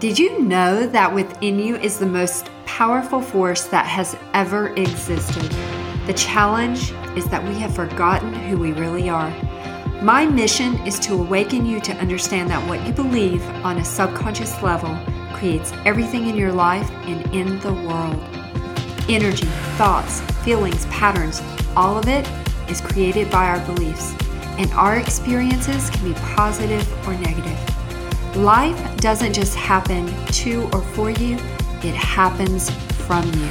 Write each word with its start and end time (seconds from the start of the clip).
Did 0.00 0.18
you 0.18 0.40
know 0.40 0.84
that 0.88 1.14
within 1.14 1.60
you 1.60 1.76
is 1.76 1.98
the 2.00 2.06
most 2.06 2.50
powerful 2.66 3.22
force 3.22 3.66
that 3.66 3.86
has 3.86 4.16
ever 4.34 4.74
existed? 4.74 5.48
The 6.06 6.14
challenge 6.14 6.90
is 7.16 7.28
that 7.28 7.44
we 7.44 7.54
have 7.60 7.72
forgotten 7.72 8.34
who 8.34 8.58
we 8.58 8.72
really 8.72 9.08
are. 9.08 9.30
My 10.02 10.26
mission 10.26 10.74
is 10.84 10.98
to 11.00 11.14
awaken 11.14 11.64
you 11.64 11.80
to 11.80 11.94
understand 11.98 12.50
that 12.50 12.66
what 12.68 12.84
you 12.84 12.92
believe 12.92 13.46
on 13.64 13.78
a 13.78 13.84
subconscious 13.84 14.60
level 14.62 14.98
creates 15.32 15.72
everything 15.84 16.28
in 16.28 16.34
your 16.34 16.52
life 16.52 16.90
and 17.04 17.32
in 17.32 17.60
the 17.60 17.72
world. 17.72 18.20
Energy, 19.08 19.46
thoughts, 19.76 20.22
feelings, 20.42 20.86
patterns, 20.86 21.40
all 21.76 21.96
of 21.96 22.08
it 22.08 22.28
is 22.68 22.80
created 22.80 23.30
by 23.30 23.46
our 23.46 23.64
beliefs, 23.66 24.12
and 24.58 24.72
our 24.72 24.96
experiences 24.96 25.88
can 25.90 26.12
be 26.12 26.18
positive 26.20 27.06
or 27.06 27.14
negative. 27.18 27.69
Life 28.36 28.96
doesn't 28.98 29.32
just 29.32 29.56
happen 29.56 30.06
to 30.26 30.62
or 30.72 30.80
for 30.80 31.10
you, 31.10 31.34
it 31.82 31.94
happens 31.94 32.70
from 33.06 33.24
you. 33.34 33.48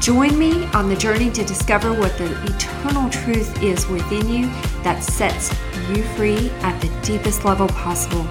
Join 0.00 0.38
me 0.38 0.66
on 0.66 0.90
the 0.90 0.96
journey 0.96 1.30
to 1.30 1.42
discover 1.42 1.92
what 1.92 2.16
the 2.18 2.30
eternal 2.44 3.08
truth 3.08 3.62
is 3.62 3.86
within 3.88 4.28
you 4.28 4.46
that 4.82 5.02
sets 5.02 5.50
you 5.88 6.02
free 6.14 6.50
at 6.60 6.78
the 6.80 6.88
deepest 7.02 7.44
level 7.44 7.68
possible. 7.68 8.26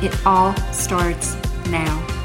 It 0.00 0.14
all 0.24 0.54
starts 0.72 1.36
now. 1.66 2.19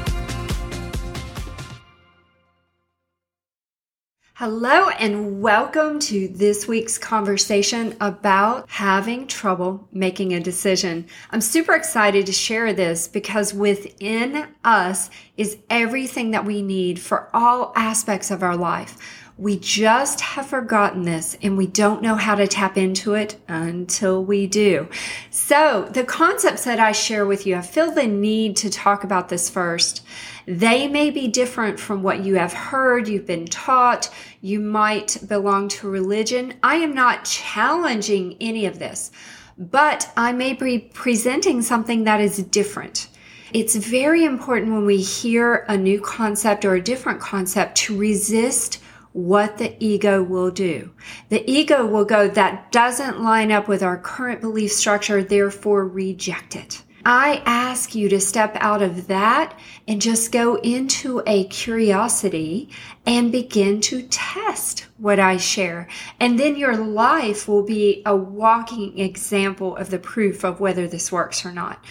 Hello, 4.38 4.90
and 4.90 5.40
welcome 5.40 5.98
to 5.98 6.28
this 6.28 6.68
week's 6.68 6.98
conversation 6.98 7.96
about 8.02 8.68
having 8.68 9.26
trouble 9.26 9.88
making 9.92 10.34
a 10.34 10.40
decision. 10.40 11.06
I'm 11.30 11.40
super 11.40 11.74
excited 11.74 12.26
to 12.26 12.32
share 12.32 12.74
this 12.74 13.08
because 13.08 13.54
within 13.54 14.46
us 14.62 15.08
is 15.38 15.56
everything 15.70 16.32
that 16.32 16.44
we 16.44 16.60
need 16.60 17.00
for 17.00 17.30
all 17.32 17.72
aspects 17.76 18.30
of 18.30 18.42
our 18.42 18.58
life. 18.58 18.98
We 19.38 19.58
just 19.58 20.22
have 20.22 20.46
forgotten 20.46 21.02
this 21.02 21.36
and 21.42 21.58
we 21.58 21.66
don't 21.66 22.00
know 22.00 22.14
how 22.14 22.36
to 22.36 22.48
tap 22.48 22.78
into 22.78 23.12
it 23.12 23.38
until 23.48 24.24
we 24.24 24.46
do. 24.46 24.88
So, 25.28 25.90
the 25.92 26.04
concepts 26.04 26.64
that 26.64 26.80
I 26.80 26.92
share 26.92 27.26
with 27.26 27.46
you, 27.46 27.56
I 27.56 27.60
feel 27.60 27.90
the 27.90 28.06
need 28.06 28.56
to 28.56 28.70
talk 28.70 29.04
about 29.04 29.28
this 29.28 29.50
first. 29.50 30.06
They 30.46 30.88
may 30.88 31.10
be 31.10 31.28
different 31.28 31.78
from 31.78 32.02
what 32.02 32.24
you 32.24 32.36
have 32.36 32.54
heard, 32.54 33.08
you've 33.08 33.26
been 33.26 33.44
taught, 33.44 34.08
you 34.40 34.58
might 34.58 35.18
belong 35.28 35.68
to 35.68 35.90
religion. 35.90 36.54
I 36.62 36.76
am 36.76 36.94
not 36.94 37.26
challenging 37.26 38.38
any 38.40 38.64
of 38.64 38.78
this, 38.78 39.10
but 39.58 40.10
I 40.16 40.32
may 40.32 40.54
be 40.54 40.78
presenting 40.78 41.60
something 41.60 42.04
that 42.04 42.22
is 42.22 42.38
different. 42.38 43.08
It's 43.52 43.76
very 43.76 44.24
important 44.24 44.72
when 44.72 44.86
we 44.86 45.02
hear 45.02 45.66
a 45.68 45.76
new 45.76 46.00
concept 46.00 46.64
or 46.64 46.74
a 46.74 46.80
different 46.80 47.20
concept 47.20 47.76
to 47.78 47.96
resist 47.98 48.80
what 49.16 49.56
the 49.56 49.74
ego 49.82 50.22
will 50.22 50.50
do. 50.50 50.92
The 51.30 51.50
ego 51.50 51.86
will 51.86 52.04
go, 52.04 52.28
that 52.28 52.70
doesn't 52.70 53.22
line 53.22 53.50
up 53.50 53.66
with 53.66 53.82
our 53.82 53.96
current 53.96 54.42
belief 54.42 54.72
structure, 54.72 55.24
therefore 55.24 55.88
reject 55.88 56.54
it. 56.54 56.82
I 57.06 57.42
ask 57.46 57.94
you 57.94 58.10
to 58.10 58.20
step 58.20 58.58
out 58.60 58.82
of 58.82 59.06
that 59.06 59.58
and 59.88 60.02
just 60.02 60.32
go 60.32 60.56
into 60.56 61.22
a 61.26 61.44
curiosity 61.44 62.68
and 63.06 63.32
begin 63.32 63.80
to 63.82 64.02
test 64.02 64.86
what 64.98 65.18
I 65.18 65.38
share. 65.38 65.88
And 66.20 66.38
then 66.38 66.56
your 66.56 66.76
life 66.76 67.48
will 67.48 67.62
be 67.62 68.02
a 68.04 68.14
walking 68.14 68.98
example 68.98 69.76
of 69.76 69.88
the 69.88 69.98
proof 69.98 70.44
of 70.44 70.60
whether 70.60 70.86
this 70.86 71.10
works 71.10 71.46
or 71.46 71.52
not. 71.52 71.82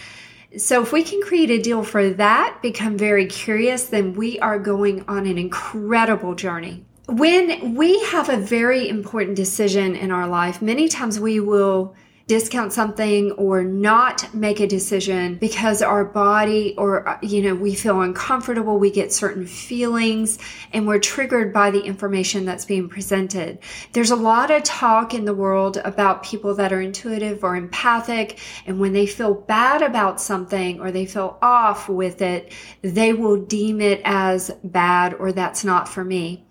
So 0.58 0.80
if 0.80 0.92
we 0.92 1.02
can 1.02 1.20
create 1.22 1.50
a 1.50 1.60
deal 1.60 1.82
for 1.82 2.08
that, 2.08 2.60
become 2.62 2.96
very 2.96 3.26
curious, 3.26 3.86
then 3.86 4.12
we 4.12 4.38
are 4.38 4.60
going 4.60 5.04
on 5.08 5.26
an 5.26 5.38
incredible 5.38 6.36
journey 6.36 6.85
when 7.06 7.74
we 7.74 8.02
have 8.06 8.28
a 8.28 8.36
very 8.36 8.88
important 8.88 9.36
decision 9.36 9.94
in 9.94 10.10
our 10.10 10.26
life, 10.26 10.60
many 10.60 10.88
times 10.88 11.20
we 11.20 11.38
will 11.38 11.94
discount 12.26 12.72
something 12.72 13.30
or 13.32 13.62
not 13.62 14.34
make 14.34 14.58
a 14.58 14.66
decision 14.66 15.36
because 15.36 15.80
our 15.80 16.04
body 16.04 16.74
or 16.76 17.08
uh, 17.08 17.18
you 17.22 17.40
know 17.40 17.54
we 17.54 17.72
feel 17.72 18.00
uncomfortable 18.00 18.80
we 18.80 18.90
get 18.90 19.12
certain 19.12 19.46
feelings 19.46 20.36
and 20.72 20.88
we're 20.88 20.98
triggered 20.98 21.52
by 21.52 21.70
the 21.70 21.80
information 21.80 22.44
that's 22.44 22.64
being 22.64 22.88
presented. 22.88 23.60
There's 23.92 24.10
a 24.10 24.16
lot 24.16 24.50
of 24.50 24.64
talk 24.64 25.14
in 25.14 25.24
the 25.24 25.34
world 25.34 25.76
about 25.84 26.24
people 26.24 26.52
that 26.56 26.72
are 26.72 26.80
intuitive 26.80 27.44
or 27.44 27.54
empathic 27.54 28.40
and 28.66 28.80
when 28.80 28.92
they 28.92 29.06
feel 29.06 29.32
bad 29.32 29.82
about 29.82 30.20
something 30.20 30.80
or 30.80 30.90
they 30.90 31.06
feel 31.06 31.38
off 31.40 31.88
with 31.88 32.22
it 32.22 32.52
they 32.82 33.12
will 33.12 33.36
deem 33.36 33.80
it 33.80 34.00
as 34.04 34.50
bad 34.64 35.14
or 35.14 35.30
that's 35.30 35.62
not 35.64 35.88
for 35.88 36.02
me 36.02 36.44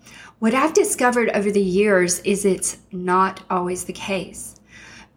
what 0.45 0.53
I've 0.53 0.75
discovered 0.75 1.29
over 1.29 1.49
the 1.49 1.59
years 1.59 2.19
is 2.19 2.45
it's 2.45 2.77
not 2.91 3.41
always 3.49 3.85
the 3.85 3.93
case. 3.93 4.53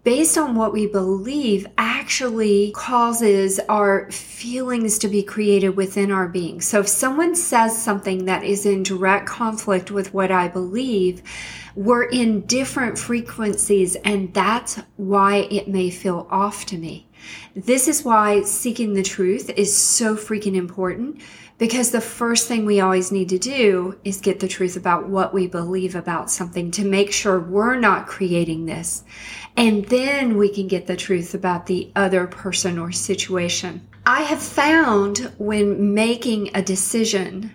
Based 0.03 0.39
on 0.39 0.55
what 0.55 0.73
we 0.73 0.87
believe 0.87 1.67
actually 1.77 2.73
causes 2.75 3.61
our 3.69 4.11
feelings 4.11 4.99
to 5.01 5.09
be 5.09 5.23
created 5.23 5.77
within 5.77 6.11
our 6.11 6.29
being. 6.29 6.63
So 6.63 6.81
if 6.81 6.89
someone 6.89 7.35
says 7.35 7.77
something 7.77 8.25
that 8.25 8.43
is 8.43 8.65
in 8.65 8.83
direct 8.83 9.27
conflict 9.27 9.91
with 9.91 10.15
what 10.15 10.31
I 10.33 10.49
believe, 10.49 11.23
we're 11.75 12.05
in 12.05 12.47
different 12.47 12.99
frequencies 12.99 13.97
and 13.97 14.33
that's 14.33 14.81
why 14.97 15.47
it 15.51 15.69
may 15.69 15.91
feel 15.91 16.27
off 16.31 16.65
to 16.65 16.79
me. 16.79 17.07
This 17.55 17.87
is 17.87 18.03
why 18.03 18.45
seeking 18.45 18.95
the 18.95 19.03
truth 19.03 19.51
is 19.51 19.77
so 19.77 20.17
freaking 20.17 20.55
important 20.55 21.21
because 21.59 21.91
the 21.91 22.01
first 22.01 22.47
thing 22.47 22.65
we 22.65 22.81
always 22.81 23.11
need 23.11 23.29
to 23.29 23.39
do 23.39 23.99
is 24.05 24.21
get 24.21 24.39
the 24.41 24.49
truth 24.49 24.77
about 24.77 25.09
what 25.09 25.35
we 25.35 25.49
believe 25.49 25.97
about 25.97 26.31
something 26.31 26.71
to 26.71 26.85
make 26.85 27.13
sure 27.13 27.41
we're 27.41 27.79
not 27.79 28.07
creating 28.07 28.67
this. 28.67 29.03
And 29.57 29.85
then 29.87 30.39
we 30.39 30.49
can 30.49 30.69
get 30.69 30.87
the 30.87 30.97
truth 30.97 31.35
about 31.35 31.67
the 31.67 31.91
other 31.97 32.29
person 32.29 32.79
or 32.79 32.93
situation. 32.93 33.87
I 34.07 34.23
have 34.23 34.43
found 34.43 35.33
when 35.39 35.95
making 35.95 36.51
a 36.55 36.63
decision, 36.63 37.55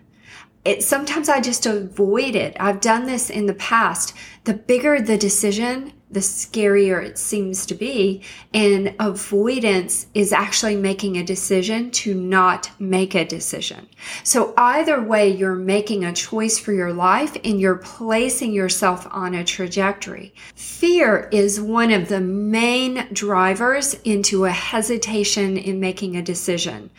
it 0.66 0.84
sometimes 0.84 1.30
I 1.30 1.40
just 1.40 1.66
avoid 1.66 2.36
it. 2.36 2.56
I've 2.60 2.82
done 2.82 3.06
this 3.06 3.30
in 3.30 3.46
the 3.46 3.54
past. 3.54 4.14
The 4.44 4.54
bigger 4.54 5.02
the 5.02 5.18
decision, 5.18 5.94
the 6.14 6.20
scarier 6.20 7.04
it 7.04 7.18
seems 7.18 7.66
to 7.66 7.76
be. 7.76 8.22
And 8.54 8.96
avoidance 9.00 10.08
is 10.14 10.32
actually 10.32 10.76
making 10.76 11.18
a 11.18 11.24
decision 11.24 11.92
to 11.92 12.14
not 12.14 12.70
make 12.80 13.16
a 13.16 13.26
decision. 13.26 13.88
So 14.24 14.54
either 14.58 15.02
way, 15.02 15.30
you're 15.30 15.56
making 15.56 16.06
a 16.06 16.14
choice 16.14 16.60
for 16.60 16.72
your 16.72 16.94
life 16.94 17.36
and 17.44 17.60
you're 17.60 17.78
placing 17.78 18.54
yourself 18.54 19.08
on 19.12 19.34
a 19.34 19.44
trajectory. 19.44 20.34
Fear 20.56 21.30
is 21.32 21.60
one 21.60 21.92
of 21.92 22.10
the 22.10 22.22
main 22.22 23.08
drivers 23.12 23.96
into 24.06 24.46
a 24.46 24.52
hesitation 24.52 25.58
in 25.58 25.80
making 25.80 26.16
a 26.16 26.22
decision. 26.22 26.90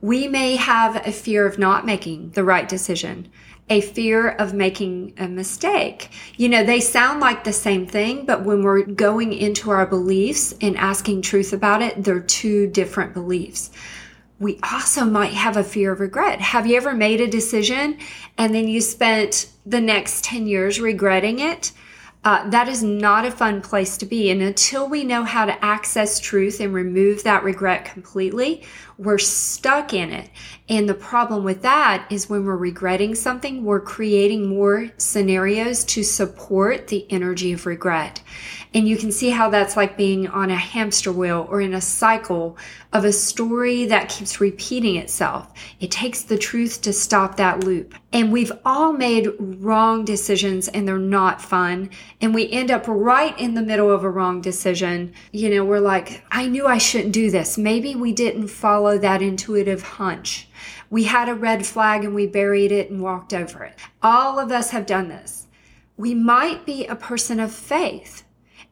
We 0.00 0.26
may 0.26 0.56
have 0.56 1.06
a 1.06 1.12
fear 1.12 1.46
of 1.46 1.58
not 1.58 1.86
making 1.86 2.30
the 2.30 2.42
right 2.42 2.68
decision 2.68 3.30
a 3.70 3.80
fear 3.80 4.28
of 4.28 4.52
making 4.52 5.14
a 5.18 5.28
mistake. 5.28 6.10
You 6.36 6.48
know, 6.48 6.64
they 6.64 6.80
sound 6.80 7.20
like 7.20 7.44
the 7.44 7.52
same 7.52 7.86
thing, 7.86 8.26
but 8.26 8.44
when 8.44 8.62
we're 8.62 8.82
going 8.82 9.32
into 9.32 9.70
our 9.70 9.86
beliefs 9.86 10.54
and 10.60 10.76
asking 10.76 11.22
truth 11.22 11.52
about 11.52 11.80
it, 11.80 12.04
they're 12.04 12.20
two 12.20 12.66
different 12.66 13.14
beliefs. 13.14 13.70
We 14.38 14.58
also 14.62 15.04
might 15.04 15.34
have 15.34 15.56
a 15.56 15.64
fear 15.64 15.92
of 15.92 16.00
regret. 16.00 16.40
Have 16.40 16.66
you 16.66 16.76
ever 16.76 16.94
made 16.94 17.20
a 17.20 17.28
decision 17.28 17.98
and 18.36 18.52
then 18.52 18.66
you 18.66 18.80
spent 18.80 19.48
the 19.64 19.80
next 19.80 20.24
10 20.24 20.46
years 20.46 20.80
regretting 20.80 21.38
it? 21.38 21.72
Uh, 22.24 22.48
that 22.50 22.68
is 22.68 22.82
not 22.82 23.24
a 23.24 23.30
fun 23.30 23.60
place 23.60 23.96
to 23.96 24.06
be. 24.06 24.30
And 24.30 24.42
until 24.42 24.88
we 24.88 25.02
know 25.02 25.24
how 25.24 25.44
to 25.44 25.64
access 25.64 26.20
truth 26.20 26.60
and 26.60 26.72
remove 26.72 27.24
that 27.24 27.42
regret 27.42 27.84
completely, 27.84 28.64
we're 28.98 29.18
stuck 29.18 29.92
in 29.92 30.12
it. 30.12 30.30
And 30.68 30.88
the 30.88 30.94
problem 30.94 31.44
with 31.44 31.62
that 31.62 32.06
is 32.10 32.30
when 32.30 32.44
we're 32.44 32.56
regretting 32.56 33.14
something, 33.14 33.64
we're 33.64 33.80
creating 33.80 34.48
more 34.48 34.90
scenarios 34.96 35.84
to 35.84 36.02
support 36.02 36.88
the 36.88 37.10
energy 37.10 37.52
of 37.52 37.66
regret. 37.66 38.22
And 38.74 38.88
you 38.88 38.96
can 38.96 39.12
see 39.12 39.30
how 39.30 39.50
that's 39.50 39.76
like 39.76 39.98
being 39.98 40.28
on 40.28 40.50
a 40.50 40.56
hamster 40.56 41.12
wheel 41.12 41.46
or 41.50 41.60
in 41.60 41.74
a 41.74 41.80
cycle 41.80 42.56
of 42.92 43.04
a 43.04 43.12
story 43.12 43.86
that 43.86 44.08
keeps 44.08 44.40
repeating 44.40 44.96
itself. 44.96 45.52
It 45.80 45.90
takes 45.90 46.22
the 46.22 46.38
truth 46.38 46.80
to 46.82 46.92
stop 46.92 47.36
that 47.36 47.64
loop. 47.64 47.94
And 48.12 48.32
we've 48.32 48.52
all 48.64 48.92
made 48.92 49.28
wrong 49.38 50.04
decisions 50.04 50.68
and 50.68 50.86
they're 50.86 50.98
not 50.98 51.40
fun. 51.40 51.90
And 52.20 52.34
we 52.34 52.50
end 52.50 52.70
up 52.70 52.84
right 52.86 53.38
in 53.38 53.54
the 53.54 53.62
middle 53.62 53.90
of 53.90 54.04
a 54.04 54.10
wrong 54.10 54.40
decision. 54.40 55.12
You 55.32 55.50
know, 55.50 55.64
we're 55.64 55.80
like, 55.80 56.24
I 56.30 56.46
knew 56.46 56.66
I 56.66 56.78
shouldn't 56.78 57.12
do 57.12 57.30
this. 57.30 57.58
Maybe 57.58 57.94
we 57.94 58.12
didn't 58.12 58.48
follow 58.48 58.81
that 58.98 59.22
intuitive 59.22 59.82
hunch. 59.82 60.48
We 60.90 61.04
had 61.04 61.28
a 61.28 61.34
red 61.34 61.64
flag 61.64 62.04
and 62.04 62.14
we 62.14 62.26
buried 62.26 62.72
it 62.72 62.90
and 62.90 63.02
walked 63.02 63.32
over 63.32 63.64
it. 63.64 63.78
All 64.02 64.38
of 64.38 64.52
us 64.52 64.70
have 64.70 64.86
done 64.86 65.08
this. 65.08 65.46
We 65.96 66.14
might 66.14 66.66
be 66.66 66.86
a 66.86 66.96
person 66.96 67.40
of 67.40 67.52
faith 67.52 68.24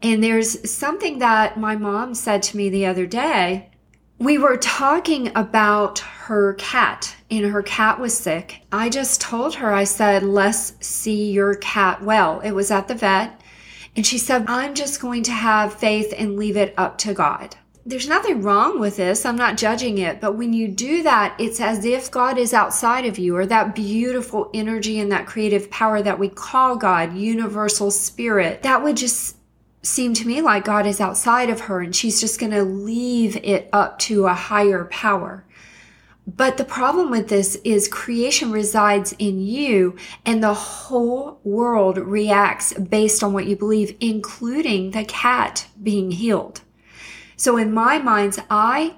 and 0.03 0.25
there's 0.25 0.71
something 0.71 1.19
that 1.19 1.59
my 1.59 1.77
mom 1.77 2.15
said 2.15 2.43
to 2.45 2.57
me 2.57 2.71
the 2.71 2.87
other 2.87 3.07
day 3.07 3.71
we 4.21 4.37
were 4.37 4.59
talking 4.59 5.33
about 5.35 6.01
her 6.01 6.53
cat, 6.55 7.17
and 7.31 7.47
her 7.47 7.63
cat 7.63 7.99
was 7.99 8.15
sick. 8.15 8.61
I 8.71 8.91
just 8.91 9.19
told 9.19 9.55
her, 9.55 9.73
I 9.73 9.85
said, 9.85 10.23
let's 10.23 10.75
see 10.87 11.33
your 11.33 11.55
cat 11.55 12.03
well. 12.03 12.41
It 12.41 12.51
was 12.51 12.71
at 12.71 12.87
the 12.87 12.95
vet. 12.95 13.41
And 13.97 14.07
she 14.07 14.19
said, 14.19 14.45
I'm 14.47 14.75
just 14.75 15.01
going 15.01 15.23
to 15.23 15.33
have 15.33 15.73
faith 15.73 16.13
and 16.17 16.37
leave 16.37 16.59
it 16.59 16.75
up 16.77 16.99
to 16.99 17.15
God. 17.15 17.57
There's 17.87 18.09
nothing 18.09 18.43
wrong 18.43 18.79
with 18.79 18.97
this. 18.97 19.25
I'm 19.25 19.37
not 19.37 19.57
judging 19.57 19.99
it. 19.99 20.21
But 20.21 20.35
when 20.35 20.53
you 20.53 20.69
do 20.69 21.03
that, 21.03 21.35
it's 21.39 21.61
as 21.61 21.85
if 21.85 22.11
God 22.11 22.37
is 22.37 22.53
outside 22.53 23.07
of 23.07 23.19
you 23.19 23.35
or 23.37 23.47
that 23.47 23.75
beautiful 23.75 24.51
energy 24.53 25.01
and 25.01 25.11
that 25.13 25.27
creative 25.27 25.71
power 25.71 26.03
that 26.03 26.19
we 26.19 26.29
call 26.29 26.77
God, 26.77 27.17
universal 27.17 27.91
spirit. 27.91 28.63
That 28.63 28.83
would 28.83 28.99
just 28.99 29.37
seem 29.83 30.13
to 30.13 30.27
me 30.27 30.43
like 30.43 30.65
God 30.65 30.87
is 30.87 31.01
outside 31.01 31.49
of 31.49 31.61
her 31.61 31.81
and 31.81 31.97
she's 31.97 32.21
just 32.21 32.39
going 32.39 32.53
to 32.53 32.63
leave 32.63 33.37
it 33.43 33.71
up 33.73 33.99
to 34.01 34.27
a 34.27 34.35
higher 34.35 34.85
power. 34.85 35.47
But 36.27 36.59
the 36.59 36.65
problem 36.65 37.11
with 37.11 37.29
this 37.29 37.57
is 37.65 37.89
creation 37.89 38.53
resides 38.53 39.15
in 39.19 39.41
you 39.41 39.97
and 40.27 40.43
the 40.43 40.55
whole 40.55 41.41
world 41.45 41.97
reacts 41.97 42.75
based 42.75 43.25
on 43.25 43.33
what 43.33 43.47
you 43.47 43.57
believe, 43.57 43.97
including 44.01 44.91
the 44.91 45.05
cat 45.05 45.67
being 45.83 46.11
healed. 46.11 46.61
So 47.41 47.57
in 47.57 47.73
my 47.73 47.97
mind's 47.97 48.39
eye, 48.51 48.97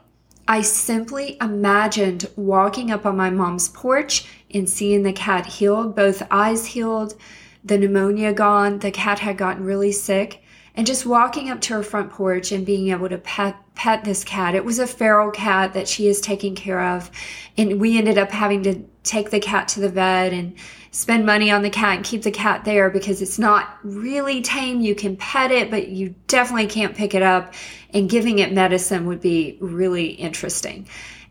I 0.48 0.62
simply 0.62 1.36
imagined 1.40 2.28
walking 2.34 2.90
up 2.90 3.06
on 3.06 3.16
my 3.16 3.30
mom's 3.30 3.68
porch 3.68 4.26
and 4.52 4.68
seeing 4.68 5.04
the 5.04 5.12
cat 5.12 5.46
healed, 5.46 5.94
both 5.94 6.24
eyes 6.28 6.66
healed, 6.66 7.14
the 7.62 7.78
pneumonia 7.78 8.32
gone, 8.32 8.80
the 8.80 8.90
cat 8.90 9.20
had 9.20 9.38
gotten 9.38 9.62
really 9.62 9.92
sick 9.92 10.42
and 10.74 10.88
just 10.88 11.06
walking 11.06 11.50
up 11.50 11.60
to 11.60 11.74
her 11.74 11.82
front 11.84 12.10
porch 12.10 12.50
and 12.50 12.66
being 12.66 12.88
able 12.88 13.08
to 13.08 13.18
pet 13.18 13.54
pet 13.76 14.02
this 14.02 14.24
cat. 14.24 14.56
It 14.56 14.64
was 14.64 14.80
a 14.80 14.88
feral 14.88 15.30
cat 15.30 15.72
that 15.74 15.86
she 15.86 16.08
is 16.08 16.20
taking 16.20 16.56
care 16.56 16.80
of, 16.80 17.12
and 17.56 17.80
we 17.80 17.96
ended 17.96 18.18
up 18.18 18.32
having 18.32 18.64
to 18.64 18.82
take 19.04 19.30
the 19.30 19.38
cat 19.38 19.68
to 19.68 19.80
the 19.80 19.88
vet 19.88 20.32
and 20.32 20.54
spend 20.92 21.26
money 21.26 21.50
on 21.50 21.62
the 21.62 21.70
cat 21.70 21.96
and 21.96 22.04
keep 22.04 22.22
the 22.22 22.30
cat 22.30 22.64
there 22.64 22.90
because 22.90 23.20
it's 23.20 23.38
not 23.38 23.78
really 23.82 24.42
tame. 24.42 24.80
You 24.80 24.94
can 24.94 25.16
pet 25.16 25.50
it, 25.50 25.70
but 25.70 25.88
you 25.88 26.14
definitely 26.28 26.66
can't 26.68 26.94
pick 26.94 27.14
it 27.14 27.22
up, 27.22 27.54
and 27.92 28.08
giving 28.08 28.38
it 28.38 28.52
medicine 28.52 29.06
would 29.06 29.20
be 29.20 29.56
really 29.60 30.08
interesting. 30.10 30.86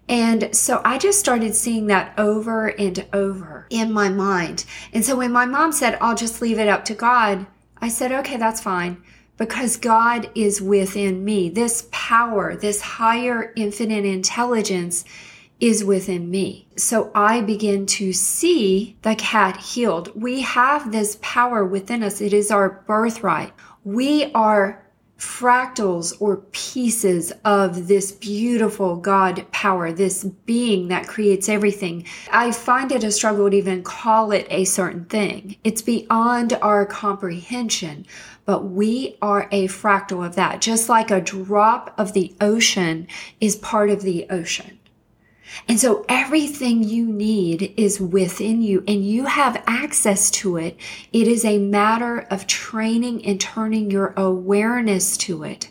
And 0.09 0.53
so 0.53 0.81
I 0.83 0.97
just 0.97 1.19
started 1.19 1.55
seeing 1.55 1.87
that 1.87 2.13
over 2.17 2.67
and 2.67 3.05
over 3.13 3.67
in 3.69 3.93
my 3.93 4.09
mind. 4.09 4.65
And 4.91 5.05
so 5.05 5.15
when 5.15 5.31
my 5.31 5.45
mom 5.45 5.71
said, 5.71 5.97
I'll 6.01 6.15
just 6.15 6.41
leave 6.41 6.59
it 6.59 6.67
up 6.67 6.83
to 6.85 6.93
God, 6.93 7.45
I 7.77 7.87
said, 7.87 8.11
okay, 8.11 8.37
that's 8.37 8.61
fine 8.61 9.01
because 9.37 9.77
God 9.77 10.29
is 10.35 10.61
within 10.61 11.23
me. 11.23 11.49
This 11.49 11.87
power, 11.91 12.55
this 12.55 12.81
higher 12.81 13.53
infinite 13.55 14.05
intelligence 14.05 15.05
is 15.61 15.85
within 15.85 16.29
me. 16.29 16.67
So 16.75 17.11
I 17.13 17.41
begin 17.41 17.85
to 17.85 18.11
see 18.11 18.97
the 19.03 19.15
cat 19.15 19.57
healed. 19.57 20.11
We 20.19 20.41
have 20.41 20.91
this 20.91 21.19
power 21.21 21.63
within 21.63 22.03
us. 22.03 22.19
It 22.19 22.33
is 22.33 22.51
our 22.51 22.83
birthright. 22.87 23.53
We 23.83 24.31
are 24.33 24.83
fractals 25.19 26.19
or 26.19 26.37
pieces 26.51 27.31
of 27.45 27.87
this 27.87 28.11
beautiful 28.11 28.95
God 28.95 29.45
power, 29.51 29.91
this 29.91 30.23
being 30.23 30.87
that 30.87 31.07
creates 31.07 31.47
everything. 31.47 32.05
I 32.31 32.51
find 32.51 32.91
it 32.91 33.03
a 33.03 33.11
struggle 33.11 33.47
to 33.47 33.55
even 33.55 33.83
call 33.83 34.31
it 34.31 34.47
a 34.49 34.65
certain 34.65 35.05
thing. 35.05 35.57
It's 35.63 35.83
beyond 35.83 36.53
our 36.63 36.87
comprehension, 36.87 38.07
but 38.45 38.63
we 38.63 39.15
are 39.21 39.47
a 39.51 39.67
fractal 39.67 40.25
of 40.25 40.35
that. 40.37 40.59
Just 40.59 40.89
like 40.89 41.11
a 41.11 41.21
drop 41.21 41.93
of 41.99 42.13
the 42.13 42.35
ocean 42.41 43.07
is 43.39 43.55
part 43.57 43.91
of 43.91 44.01
the 44.01 44.25
ocean. 44.31 44.79
And 45.67 45.79
so 45.79 46.05
everything 46.07 46.83
you 46.83 47.05
need 47.05 47.73
is 47.77 47.99
within 47.99 48.61
you 48.61 48.83
and 48.87 49.05
you 49.05 49.25
have 49.25 49.63
access 49.67 50.29
to 50.31 50.57
it. 50.57 50.77
It 51.13 51.27
is 51.27 51.45
a 51.45 51.57
matter 51.57 52.19
of 52.29 52.47
training 52.47 53.25
and 53.25 53.39
turning 53.39 53.91
your 53.91 54.13
awareness 54.17 55.17
to 55.17 55.43
it 55.43 55.69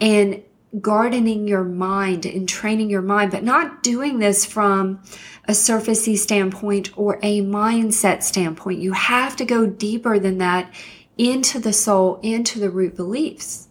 and 0.00 0.42
gardening 0.80 1.48
your 1.48 1.64
mind 1.64 2.26
and 2.26 2.48
training 2.48 2.90
your 2.90 3.02
mind, 3.02 3.30
but 3.30 3.42
not 3.42 3.82
doing 3.82 4.18
this 4.18 4.44
from 4.44 5.02
a 5.46 5.52
surfacey 5.52 6.16
standpoint 6.16 6.96
or 6.96 7.18
a 7.22 7.40
mindset 7.40 8.22
standpoint. 8.22 8.80
You 8.80 8.92
have 8.92 9.34
to 9.36 9.44
go 9.44 9.66
deeper 9.66 10.18
than 10.18 10.38
that 10.38 10.70
into 11.16 11.58
the 11.58 11.72
soul, 11.72 12.20
into 12.22 12.58
the 12.58 12.70
root 12.70 12.96
beliefs. 12.96 13.67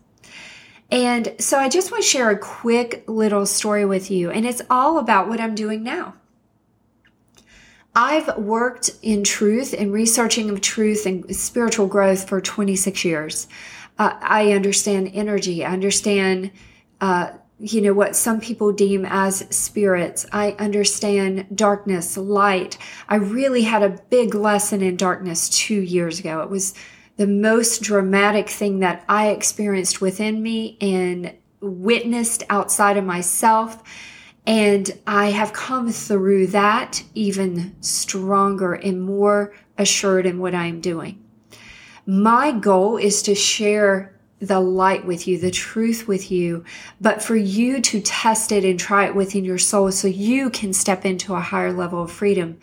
And 0.90 1.36
so 1.40 1.58
I 1.58 1.68
just 1.68 1.92
want 1.92 2.04
to 2.04 2.10
share 2.10 2.30
a 2.30 2.38
quick 2.38 3.04
little 3.08 3.46
story 3.46 3.86
with 3.86 4.10
you, 4.10 4.32
and 4.32 4.46
it's 4.46 4.62
all 4.70 5.00
about 5.00 5.28
what 5.28 5.42
I'm 5.42 5.56
doing 5.56 5.84
now. 5.84 6.14
I've 7.94 8.38
worked 8.38 8.92
in 9.02 9.24
truth 9.24 9.74
and 9.76 9.92
researching 9.92 10.52
of 10.52 10.62
truth 10.62 11.06
and 11.08 11.36
spiritual 11.36 11.88
growth 11.88 12.30
for 12.30 12.40
26 12.40 13.04
years. 13.04 13.48
Uh, 13.98 14.14
I 14.22 14.52
understand 14.52 15.12
energy. 15.16 15.66
I 15.66 15.74
understand, 15.74 16.52
uh, 17.02 17.32
you 17.60 17.82
know, 17.82 17.94
what 17.94 18.16
some 18.16 18.40
people 18.40 18.72
deem 18.72 19.04
as 19.04 19.40
spirits. 19.50 20.28
I 20.32 20.52
understand 20.60 21.48
darkness, 21.56 22.18
light. 22.18 22.78
I 23.10 23.16
really 23.16 23.64
had 23.64 23.82
a 23.82 24.00
big 24.12 24.36
lesson 24.36 24.84
in 24.84 24.96
darkness 24.96 25.50
two 25.50 25.82
years 25.82 26.20
ago. 26.20 26.42
It 26.42 26.52
was 26.52 26.76
the 27.18 27.28
most 27.28 27.82
dramatic 27.82 28.50
thing 28.50 28.80
that 28.80 29.04
I 29.10 29.30
experienced 29.30 30.02
within 30.02 30.42
me 30.42 30.78
and 30.80 31.34
witnessed 31.60 32.44
outside 32.50 32.98
of 32.98 33.04
myself. 33.04 33.84
And 34.46 34.90
I 35.06 35.32
have 35.32 35.52
come 35.52 35.92
through 35.92 36.48
that 36.48 37.04
even 37.14 37.76
stronger 37.82 38.74
and 38.74 39.02
more 39.02 39.54
assured 39.78 40.26
in 40.26 40.40
what 40.40 40.56
I'm 40.56 40.80
doing. 40.80 41.24
My 42.06 42.52
goal 42.52 42.98
is 42.98 43.22
to 43.24 43.36
share 43.36 44.14
the 44.40 44.60
light 44.60 45.06
with 45.06 45.28
you, 45.28 45.40
the 45.40 45.52
truth 45.52 46.08
with 46.08 46.32
you, 46.32 46.64
but 47.02 47.24
for 47.24 47.36
you 47.36 47.82
to 47.82 48.00
test 48.02 48.52
it 48.52 48.64
and 48.64 48.80
try 48.80 49.08
it 49.08 49.16
within 49.16 49.44
your 49.44 49.58
soul 49.58 49.92
so 49.92 50.08
you 50.08 50.50
can 50.52 50.72
step 50.74 51.06
into 51.06 51.34
a 51.34 51.42
higher 51.42 51.74
level 51.74 52.04
of 52.04 52.12
freedom. 52.12 52.60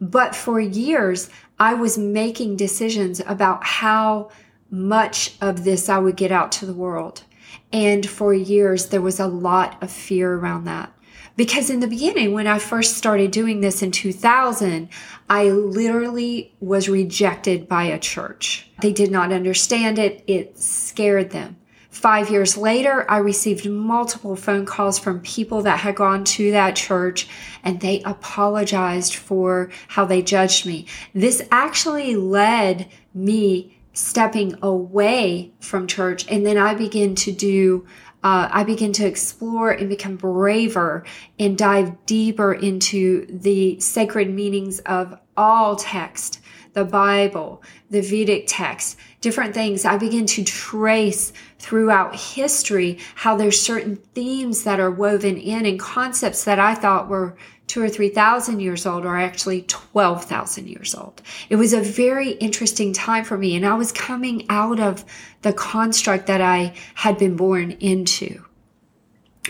But 0.00 0.34
for 0.34 0.60
years, 0.60 1.28
I 1.58 1.74
was 1.74 1.96
making 1.96 2.56
decisions 2.56 3.20
about 3.26 3.64
how 3.64 4.30
much 4.70 5.36
of 5.40 5.64
this 5.64 5.88
I 5.88 5.98
would 5.98 6.16
get 6.16 6.32
out 6.32 6.52
to 6.52 6.66
the 6.66 6.74
world. 6.74 7.22
And 7.72 8.08
for 8.08 8.34
years, 8.34 8.86
there 8.86 9.00
was 9.00 9.20
a 9.20 9.26
lot 9.26 9.82
of 9.82 9.90
fear 9.90 10.34
around 10.34 10.64
that. 10.64 10.92
Because 11.36 11.68
in 11.68 11.80
the 11.80 11.86
beginning, 11.86 12.32
when 12.32 12.46
I 12.46 12.58
first 12.58 12.96
started 12.96 13.30
doing 13.30 13.60
this 13.60 13.82
in 13.82 13.90
2000, 13.90 14.88
I 15.28 15.48
literally 15.50 16.54
was 16.60 16.88
rejected 16.88 17.68
by 17.68 17.84
a 17.84 17.98
church. 17.98 18.70
They 18.80 18.92
did 18.92 19.10
not 19.10 19.32
understand 19.32 19.98
it. 19.98 20.24
It 20.26 20.58
scared 20.58 21.30
them. 21.30 21.56
Five 21.96 22.28
years 22.28 22.58
later, 22.58 23.10
I 23.10 23.16
received 23.16 23.66
multiple 23.66 24.36
phone 24.36 24.66
calls 24.66 24.98
from 24.98 25.20
people 25.20 25.62
that 25.62 25.78
had 25.78 25.96
gone 25.96 26.24
to 26.24 26.50
that 26.50 26.76
church 26.76 27.26
and 27.64 27.80
they 27.80 28.02
apologized 28.02 29.14
for 29.14 29.70
how 29.88 30.04
they 30.04 30.20
judged 30.20 30.66
me. 30.66 30.84
This 31.14 31.40
actually 31.50 32.14
led 32.14 32.90
me 33.14 33.78
stepping 33.94 34.58
away 34.60 35.54
from 35.60 35.86
church 35.86 36.26
and 36.30 36.44
then 36.44 36.58
I 36.58 36.74
began 36.74 37.14
to 37.14 37.32
do 37.32 37.86
uh, 38.22 38.48
I 38.50 38.64
begin 38.64 38.92
to 38.94 39.06
explore 39.06 39.70
and 39.70 39.88
become 39.88 40.16
braver 40.16 41.04
and 41.38 41.56
dive 41.56 42.04
deeper 42.04 42.52
into 42.52 43.24
the 43.30 43.80
sacred 43.80 44.28
meanings 44.28 44.80
of 44.80 45.18
all 45.34 45.76
text 45.76 46.40
the 46.76 46.84
Bible, 46.84 47.62
the 47.88 48.02
Vedic 48.02 48.44
text, 48.46 48.98
different 49.22 49.54
things. 49.54 49.86
I 49.86 49.96
begin 49.96 50.26
to 50.26 50.44
trace 50.44 51.32
throughout 51.58 52.14
history 52.14 52.98
how 53.14 53.34
there's 53.34 53.58
certain 53.58 53.96
themes 53.96 54.64
that 54.64 54.78
are 54.78 54.90
woven 54.90 55.38
in 55.38 55.64
and 55.64 55.80
concepts 55.80 56.44
that 56.44 56.58
I 56.58 56.74
thought 56.74 57.08
were 57.08 57.34
two 57.66 57.82
or 57.82 57.88
three 57.88 58.10
thousand 58.10 58.60
years 58.60 58.84
old 58.84 59.06
are 59.06 59.18
actually 59.18 59.62
12,000 59.62 60.68
years 60.68 60.94
old. 60.94 61.22
It 61.48 61.56
was 61.56 61.72
a 61.72 61.80
very 61.80 62.32
interesting 62.32 62.92
time 62.92 63.24
for 63.24 63.38
me 63.38 63.56
and 63.56 63.64
I 63.64 63.72
was 63.72 63.90
coming 63.90 64.44
out 64.50 64.78
of 64.78 65.02
the 65.40 65.54
construct 65.54 66.26
that 66.26 66.42
I 66.42 66.74
had 66.94 67.16
been 67.16 67.36
born 67.36 67.70
into 67.70 68.44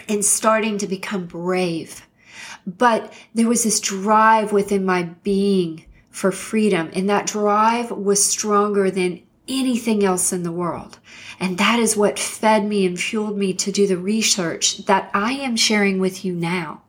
and 0.08 0.24
starting 0.24 0.78
to 0.78 0.86
become 0.86 1.26
brave. 1.26 2.06
But 2.64 3.12
there 3.34 3.48
was 3.48 3.64
this 3.64 3.80
drive 3.80 4.52
within 4.52 4.84
my 4.84 5.02
being 5.24 5.85
for 6.16 6.32
freedom. 6.32 6.88
And 6.94 7.10
that 7.10 7.26
drive 7.26 7.90
was 7.90 8.24
stronger 8.24 8.90
than 8.90 9.20
anything 9.46 10.02
else 10.02 10.32
in 10.32 10.44
the 10.44 10.50
world. 10.50 10.98
And 11.38 11.58
that 11.58 11.78
is 11.78 11.94
what 11.94 12.18
fed 12.18 12.64
me 12.64 12.86
and 12.86 12.98
fueled 12.98 13.36
me 13.36 13.52
to 13.52 13.70
do 13.70 13.86
the 13.86 13.98
research 13.98 14.78
that 14.86 15.10
I 15.12 15.32
am 15.32 15.56
sharing 15.56 15.98
with 15.98 16.24
you 16.24 16.32
now. 16.32 16.80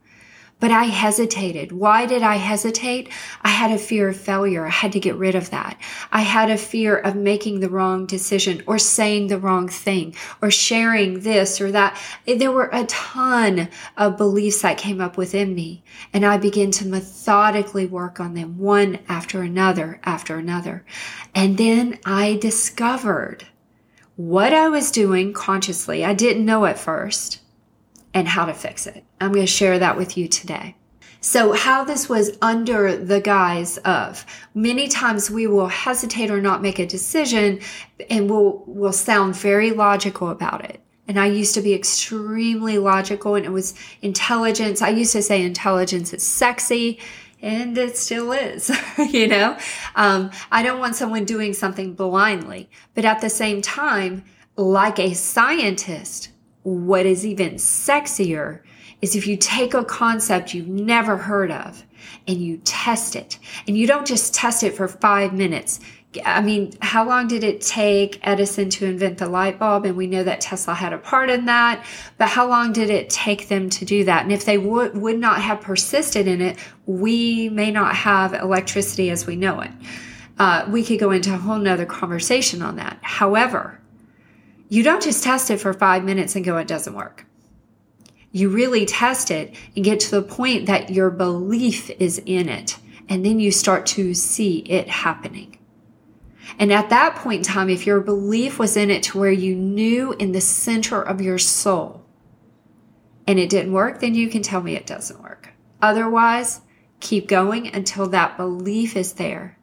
But 0.60 0.72
I 0.72 0.86
hesitated. 0.86 1.72
Why 1.72 2.08
did 2.08 2.24
I 2.24 2.38
hesitate? 2.38 3.10
I 3.44 3.50
had 3.50 3.72
a 3.72 3.78
fear 3.78 4.10
of 4.10 4.18
failure. 4.18 4.66
I 4.66 4.72
had 4.72 4.92
to 4.94 5.00
get 5.00 5.16
rid 5.16 5.36
of 5.36 5.52
that. 5.52 5.80
I 6.12 6.22
had 6.22 6.50
a 6.50 6.58
fear 6.58 6.98
of 6.98 7.16
making 7.16 7.60
the 7.60 7.70
wrong 7.70 8.08
decision 8.08 8.64
or 8.66 8.80
saying 8.80 9.28
the 9.28 9.38
wrong 9.38 9.68
thing 9.68 10.16
or 10.42 10.50
sharing 10.50 11.20
this 11.20 11.62
or 11.62 11.72
that. 11.74 12.00
There 12.26 12.52
were 12.52 12.72
a 12.74 12.86
ton 12.86 13.70
of 13.98 14.18
beliefs 14.18 14.64
that 14.64 14.80
came 14.80 15.00
up 15.00 15.16
within 15.16 15.54
me 15.54 15.84
and 16.12 16.26
I 16.26 16.38
began 16.38 16.72
to 16.72 16.88
methodically 16.88 17.86
work 17.86 18.20
on 18.20 18.34
them 18.34 18.58
one 18.58 19.00
after 19.08 19.44
another 19.44 20.00
after 20.04 20.38
another. 20.38 20.84
And 21.36 21.58
then 21.58 22.00
I 22.04 22.36
discovered 22.38 23.46
what 24.16 24.54
I 24.54 24.70
was 24.70 24.90
doing 24.90 25.34
consciously. 25.34 26.04
I 26.04 26.16
didn't 26.16 26.46
know 26.46 26.66
at 26.66 26.80
first 26.80 27.42
and 28.14 28.28
how 28.28 28.46
to 28.46 28.54
fix 28.54 28.88
it. 28.88 29.04
I'm 29.20 29.32
going 29.32 29.46
to 29.46 29.52
share 29.52 29.80
that 29.80 29.98
with 29.98 30.18
you 30.18 30.28
today. 30.28 30.76
So 31.20 31.54
how 31.54 31.84
this 31.84 32.08
was 32.08 32.38
under 32.42 32.96
the 32.96 33.20
guise 33.20 33.78
of 33.80 34.26
many 34.54 34.88
times 34.88 35.32
we 35.32 35.48
will 35.48 35.68
hesitate 35.68 36.30
or 36.30 36.42
not 36.42 36.62
make 36.62 36.80
a 36.80 36.86
decision 36.86 37.60
and 38.10 38.30
we'll, 38.30 38.64
will 38.68 38.94
sound 38.94 39.36
very 39.36 39.72
logical 39.72 40.30
about 40.30 40.64
it. 40.64 40.80
And 41.08 41.20
I 41.20 41.28
used 41.28 41.54
to 41.56 41.62
be 41.62 41.74
extremely 41.74 42.78
logical 42.78 43.36
and 43.36 43.46
it 43.46 43.52
was 43.52 43.74
intelligence. 44.02 44.82
I 44.82 44.90
used 44.90 45.14
to 45.14 45.22
say 45.22 45.42
intelligence 45.42 46.14
is 46.14 46.24
sexy 46.24 47.00
and 47.42 47.78
it 47.78 47.98
still 47.98 48.32
is, 48.32 48.72
you 48.98 49.28
know? 49.28 49.58
Um, 49.96 50.32
I 50.52 50.64
don't 50.64 50.80
want 50.80 50.96
someone 50.96 51.26
doing 51.26 51.54
something 51.54 51.94
blindly, 51.94 52.70
but 52.94 53.06
at 53.06 53.22
the 53.22 53.30
same 53.30 53.62
time, 53.62 54.24
like 54.56 55.00
a 55.00 55.14
scientist, 55.14 56.30
what 56.68 57.06
is 57.06 57.26
even 57.26 57.54
sexier 57.54 58.60
is 59.02 59.16
if 59.16 59.26
you 59.26 59.38
take 59.38 59.74
a 59.74 59.86
concept 59.86 60.54
you've 60.54 60.68
never 60.68 61.16
heard 61.16 61.50
of 61.50 61.86
and 62.28 62.42
you 62.42 62.58
test 62.66 63.16
it 63.16 63.40
and 63.68 63.78
you 63.78 63.88
don't 63.88 64.06
just 64.06 64.34
test 64.34 64.64
it 64.64 64.76
for 64.76 64.88
five 64.90 65.34
minutes. 65.34 65.80
I 66.26 66.42
mean, 66.42 66.74
how 66.82 67.08
long 67.08 67.28
did 67.28 67.44
it 67.44 67.62
take 67.62 68.20
Edison 68.24 68.70
to 68.72 68.86
invent 68.86 69.18
the 69.18 69.30
light 69.30 69.60
bulb? 69.60 69.86
And 69.86 69.96
we 69.96 70.08
know 70.08 70.24
that 70.24 70.42
Tesla 70.42 70.74
had 70.74 70.92
a 70.92 70.98
part 70.98 71.30
in 71.30 71.46
that. 71.46 71.86
But 72.18 72.30
how 72.30 72.50
long 72.50 72.74
did 72.74 72.90
it 72.90 73.10
take 73.10 73.48
them 73.48 73.70
to 73.70 73.86
do 73.86 74.04
that? 74.04 74.24
And 74.24 74.32
if 74.34 74.44
they 74.44 74.58
would, 74.58 74.98
would 74.98 75.20
not 75.20 75.42
have 75.42 75.62
persisted 75.62 76.28
in 76.28 76.42
it, 76.42 76.58
we 76.86 77.48
may 77.50 77.72
not 77.72 77.96
have 77.96 78.34
electricity 78.34 79.10
as 79.10 79.26
we 79.26 79.36
know 79.36 79.62
it. 79.62 79.72
Uh, 80.40 80.66
we 80.70 80.84
could 80.84 81.00
go 81.00 81.12
into 81.12 81.34
a 81.34 81.38
whole 81.38 81.60
nother 81.60 81.86
conversation 81.86 82.62
on 82.62 82.76
that. 82.78 82.98
However, 83.02 83.80
you 84.70 84.84
don't 84.84 85.02
just 85.02 85.24
test 85.24 85.50
it 85.50 85.60
for 85.60 85.74
five 85.74 86.04
minutes 86.04 86.36
and 86.36 86.44
go, 86.44 86.58
it 86.58 86.68
doesn't 86.68 86.94
work. 86.94 87.26
You 88.32 88.50
really 88.50 88.86
test 88.86 89.32
it 89.32 89.56
and 89.76 89.86
get 89.86 90.00
to 90.02 90.12
the 90.12 90.22
point 90.22 90.66
that 90.66 90.90
your 90.90 91.10
belief 91.10 91.90
is 91.92 92.22
in 92.26 92.50
it. 92.50 92.78
And 93.10 93.26
then 93.26 93.40
you 93.40 93.52
start 93.52 93.86
to 93.88 94.14
see 94.14 94.60
it 94.60 94.90
happening. 94.90 95.58
And 96.60 96.74
at 96.74 96.90
that 96.90 97.16
point 97.16 97.40
in 97.48 97.54
time, 97.54 97.70
if 97.70 97.86
your 97.86 98.02
belief 98.02 98.60
was 98.60 98.76
in 98.76 98.90
it 98.90 99.04
to 99.04 99.18
where 99.18 99.32
you 99.32 99.56
knew 99.56 100.14
in 100.14 100.34
the 100.34 100.42
center 100.42 101.02
of 101.02 101.22
your 101.22 101.38
soul 101.38 102.06
and 103.26 103.40
it 103.40 103.50
didn't 103.50 103.74
work, 103.74 104.00
then 104.00 104.16
you 104.16 104.30
can 104.30 104.42
tell 104.42 104.62
me 104.62 104.76
it 104.76 104.86
doesn't 104.86 105.22
work. 105.22 105.54
Otherwise, 105.82 106.62
keep 107.00 107.28
going 107.28 107.74
until 107.74 108.08
that 108.08 108.38
belief 108.38 108.96
is 108.96 109.14
there 109.14 109.57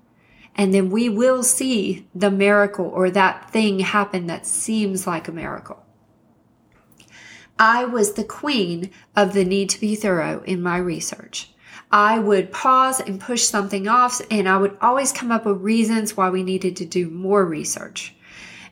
and 0.56 0.73
then 0.73 0.90
we 0.90 1.08
will 1.08 1.42
see 1.42 2.06
the 2.14 2.30
miracle 2.30 2.87
or 2.87 3.11
that 3.11 3.50
thing 3.50 3.80
happen 3.80 4.26
that 4.26 4.46
seems 4.46 5.06
like 5.06 5.28
a 5.28 5.32
miracle. 5.32 5.84
I 7.58 7.84
was 7.84 8.14
the 8.14 8.25
queen 8.25 8.90
of 9.14 9.32
the 9.32 9.44
need 9.44 9.70
to 9.70 9.80
be 9.80 9.94
thorough 9.94 10.42
in 10.44 10.62
my 10.62 10.76
research. 10.76 11.50
I 11.90 12.18
would 12.18 12.50
pause 12.50 12.99
and 12.99 13.20
push 13.20 13.44
something 13.44 13.87
off, 13.87 14.20
and 14.30 14.49
I 14.49 14.56
would 14.56 14.76
always 14.80 15.12
come 15.12 15.30
up 15.30 15.46
with 15.46 15.61
reasons 15.61 16.16
why 16.16 16.30
we 16.30 16.42
needed 16.42 16.76
to 16.76 16.84
do 16.84 17.08
more 17.08 17.44
research. 17.44 18.14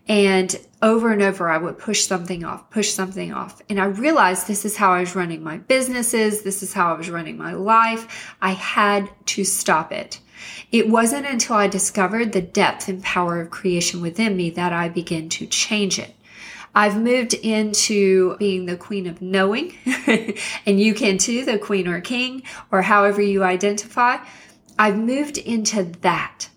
And 0.09 0.57
over 0.83 1.13
and 1.13 1.23
over, 1.23 1.49
I 1.49 1.59
would 1.59 1.79
push 1.79 2.05
something 2.05 2.45
off, 2.45 2.69
push 2.71 2.91
something 2.91 3.33
off. 3.33 3.63
And 3.69 3.81
I 3.81 3.85
realized 3.85 4.49
this 4.49 4.65
is 4.65 4.77
how 4.77 4.93
I 4.93 5.01
was 5.01 5.15
running 5.15 5.45
my 5.45 5.59
businesses. 5.59 6.43
This 6.43 6.65
is 6.65 6.73
how 6.73 6.93
I 6.93 6.99
was 6.99 7.09
running 7.09 7.39
my 7.39 7.53
life. 7.53 8.35
I 8.43 8.51
had 8.53 9.09
to 9.27 9.45
stop 9.45 9.93
it. 9.93 10.19
It 10.71 10.89
wasn't 10.89 11.27
until 11.27 11.57
I 11.57 11.67
discovered 11.67 12.33
the 12.33 12.43
depth 12.43 12.89
and 12.89 13.03
power 13.03 13.41
of 13.41 13.51
creation 13.51 14.01
within 14.01 14.37
me 14.37 14.51
that 14.51 14.73
I 14.73 14.89
began 14.89 15.29
to 15.31 15.47
change 15.47 15.99
it. 15.99 16.15
I've 16.75 16.97
moved 16.97 17.35
into 17.35 18.37
being 18.39 18.65
the 18.65 18.77
queen 18.77 19.07
of 19.07 19.21
knowing, 19.21 19.75
and 20.67 20.81
you 20.81 20.95
can 20.95 21.19
too, 21.19 21.45
the 21.45 21.59
queen 21.59 21.87
or 21.87 22.01
king, 22.01 22.43
or 22.71 22.83
however 22.83 23.21
you 23.21 23.43
identify. 23.45 24.17
I've 24.79 24.99
moved 24.99 25.37
into 25.37 25.85
that. 26.01 26.49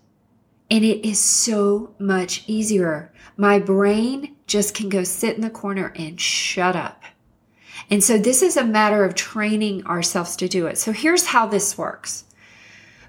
And 0.70 0.84
it 0.84 1.06
is 1.06 1.20
so 1.20 1.94
much 1.98 2.44
easier. 2.46 3.12
My 3.36 3.58
brain 3.58 4.34
just 4.46 4.74
can 4.74 4.88
go 4.88 5.04
sit 5.04 5.36
in 5.36 5.42
the 5.42 5.50
corner 5.50 5.92
and 5.96 6.20
shut 6.20 6.74
up. 6.74 7.02
And 7.90 8.02
so 8.02 8.18
this 8.18 8.42
is 8.42 8.56
a 8.56 8.64
matter 8.64 9.04
of 9.04 9.14
training 9.14 9.86
ourselves 9.86 10.34
to 10.36 10.48
do 10.48 10.66
it. 10.66 10.78
So 10.78 10.92
here's 10.92 11.26
how 11.26 11.46
this 11.46 11.78
works. 11.78 12.24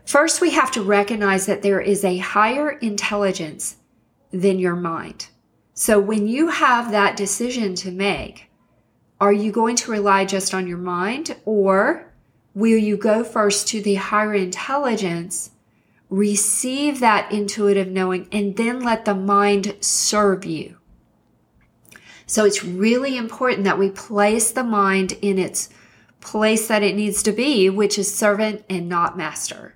First, 0.08 0.40
we 0.40 0.52
have 0.52 0.72
to 0.72 0.82
recognize 0.82 1.48
that 1.48 1.64
there 1.64 1.82
is 1.82 2.06
a 2.06 2.18
higher 2.20 2.70
intelligence 2.70 3.76
than 4.32 4.58
your 4.58 4.78
mind. 4.78 5.28
So 5.74 6.00
when 6.00 6.28
you 6.28 6.48
have 6.48 6.92
that 6.92 7.18
decision 7.18 7.76
to 7.76 7.92
make, 7.92 8.50
are 9.20 9.34
you 9.34 9.52
going 9.52 9.76
to 9.76 9.92
rely 9.92 10.24
just 10.24 10.54
on 10.54 10.66
your 10.66 10.78
mind 10.78 11.36
or 11.44 12.14
will 12.56 12.78
you 12.78 12.96
go 12.96 13.26
first 13.26 13.68
to 13.68 13.82
the 13.82 13.96
higher 13.96 14.34
intelligence, 14.34 15.52
receive 16.10 17.02
that 17.02 17.30
intuitive 17.30 17.90
knowing, 17.90 18.30
and 18.32 18.56
then 18.56 18.80
let 18.80 19.04
the 19.04 19.14
mind 19.14 19.76
serve 19.82 20.46
you? 20.46 20.78
So 22.26 22.46
it's 22.46 22.64
really 22.64 23.18
important 23.18 23.66
that 23.66 23.78
we 23.78 23.90
place 23.90 24.52
the 24.52 24.64
mind 24.64 25.18
in 25.22 25.38
its 25.38 25.68
place 26.22 26.70
that 26.70 26.82
it 26.82 26.96
needs 26.96 27.22
to 27.24 27.34
be, 27.34 27.70
which 27.70 28.00
is 28.00 28.14
servant 28.14 28.64
and 28.70 28.88
not 28.88 29.18
master. 29.18 29.74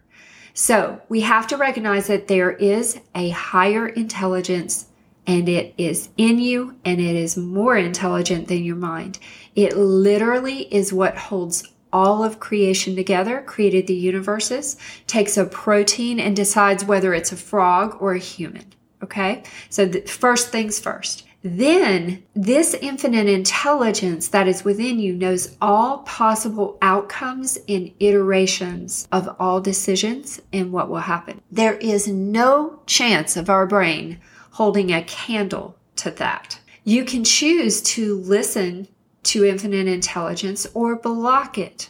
So 0.62 1.02
we 1.10 1.22
have 1.22 1.48
to 1.48 1.58
recognize 1.58 2.06
that 2.06 2.28
there 2.28 2.52
is 2.52 3.00
a 3.16 3.30
higher 3.30 3.88
intelligence 3.88 4.86
and 5.26 5.50
it 5.50 5.74
is 5.76 6.10
in 6.18 6.38
you 6.38 6.76
and 6.86 7.02
it 7.02 7.16
is 7.16 7.36
more 7.36 7.76
intelligent 7.76 8.48
than 8.48 8.64
your 8.64 8.76
mind. 8.76 9.18
It 9.56 9.76
literally 9.76 10.72
is 10.72 10.94
what 10.94 11.18
holds 11.18 11.68
all 11.92 12.24
of 12.24 12.40
creation 12.40 12.96
together, 12.96 13.42
created 13.42 13.88
the 13.88 13.96
universes, 13.96 14.78
takes 15.08 15.36
a 15.36 15.46
protein 15.46 16.20
and 16.20 16.36
decides 16.36 16.86
whether 16.86 17.16
it's 17.16 17.32
a 17.32 17.38
frog 17.38 17.98
or 18.00 18.14
a 18.14 18.20
human. 18.20 18.68
Okay. 19.02 19.42
So 19.72 19.88
the 19.88 20.02
first 20.02 20.50
things 20.50 20.80
first. 20.80 21.24
Then 21.44 22.24
this 22.36 22.76
infinite 22.76 23.28
intelligence 23.28 24.28
that 24.28 24.48
is 24.48 24.64
within 24.64 25.00
you 25.00 25.14
knows 25.14 25.58
all 25.60 26.00
possible 26.00 26.78
outcomes 26.82 27.58
and 27.68 27.92
iterations 28.00 29.08
of 29.12 29.36
all 29.40 29.60
decisions 29.60 30.40
and 30.54 30.72
what 30.72 30.90
will 30.90 31.00
happen. 31.00 31.42
There 31.52 31.76
is 31.76 32.08
no 32.08 32.80
chance 32.86 33.36
of 33.36 33.50
our 33.50 33.66
brain 33.66 34.20
holding 34.52 34.92
a 34.92 35.04
candle 35.04 35.76
to 35.98 36.12
that. 36.12 36.60
You 36.84 37.06
can 37.06 37.24
choose 37.24 37.82
to 37.82 38.18
listen 38.18 38.88
to 39.24 39.46
infinite 39.46 39.88
intelligence 39.88 40.68
or 40.74 40.96
block 40.96 41.58
it. 41.58 41.90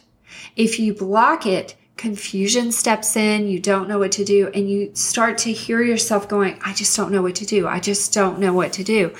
If 0.56 0.78
you 0.78 0.94
block 0.94 1.46
it, 1.46 1.76
confusion 2.02 2.72
steps 2.72 3.14
in, 3.14 3.46
you 3.46 3.60
don't 3.60 3.88
know 3.88 4.00
what 4.00 4.10
to 4.10 4.24
do, 4.24 4.50
and 4.54 4.68
you 4.68 4.90
start 4.92 5.38
to 5.38 5.52
hear 5.52 5.80
yourself 5.80 6.28
going, 6.28 6.58
I 6.64 6.72
just 6.72 6.96
don't 6.96 7.12
know 7.12 7.22
what 7.22 7.36
to 7.36 7.46
do. 7.46 7.68
I 7.68 7.78
just 7.78 8.12
don't 8.12 8.40
know 8.40 8.52
what 8.52 8.72
to 8.72 8.82
do 8.82 9.14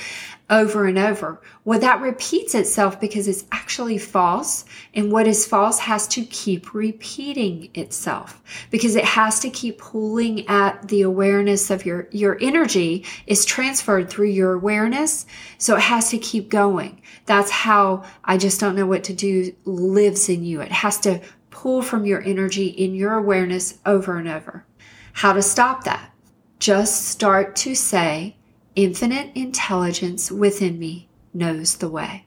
over 0.51 0.87
and 0.87 0.99
over. 0.99 1.41
Well, 1.65 1.79
that 1.79 2.01
repeats 2.01 2.57
itself 2.57 3.01
because 3.01 3.29
it's 3.29 3.45
actually 3.53 3.99
false. 3.99 4.65
And 4.95 5.13
what 5.13 5.29
is 5.29 5.47
false 5.47 5.79
has 5.79 6.09
to 6.09 6.25
keep 6.25 6.75
repeating 6.75 7.71
itself 7.75 8.43
because 8.73 8.97
it 8.97 9.05
has 9.05 9.39
to 9.41 9.51
keep 9.51 9.79
pulling 9.79 10.47
at 10.49 10.89
the 10.89 11.03
awareness 11.03 11.71
of 11.71 11.87
your, 11.87 12.09
your 12.11 12.37
energy 12.41 13.07
is 13.29 13.45
transferred 13.45 14.11
through 14.11 14.31
your 14.31 14.55
awareness. 14.55 15.25
So 15.57 15.77
it 15.77 15.83
has 15.83 16.11
to 16.11 16.19
keep 16.19 16.51
going. 16.51 17.01
That's 17.27 17.53
how 17.53 18.03
I 18.25 18.39
just 18.39 18.59
don't 18.59 18.75
know 18.75 18.87
what 18.87 19.05
to 19.05 19.13
do 19.13 19.55
lives 19.65 20.29
in 20.29 20.43
you. 20.43 20.61
It 20.61 20.73
has 20.73 20.99
to 21.01 21.21
pull 21.53 21.83
from 21.83 22.05
your 22.05 22.23
energy 22.23 22.67
in 22.67 22.95
your 22.95 23.15
awareness 23.15 23.79
over 23.87 24.17
and 24.17 24.27
over. 24.27 24.67
How 25.13 25.33
to 25.33 25.43
stop 25.43 25.85
that? 25.85 26.13
Just 26.59 27.07
start 27.07 27.55
to 27.57 27.75
say, 27.77 28.37
infinite 28.75 29.31
intelligence 29.37 30.33
within 30.33 30.79
me 30.79 31.09
knows 31.33 31.77
the 31.77 31.89
way. 31.89 32.27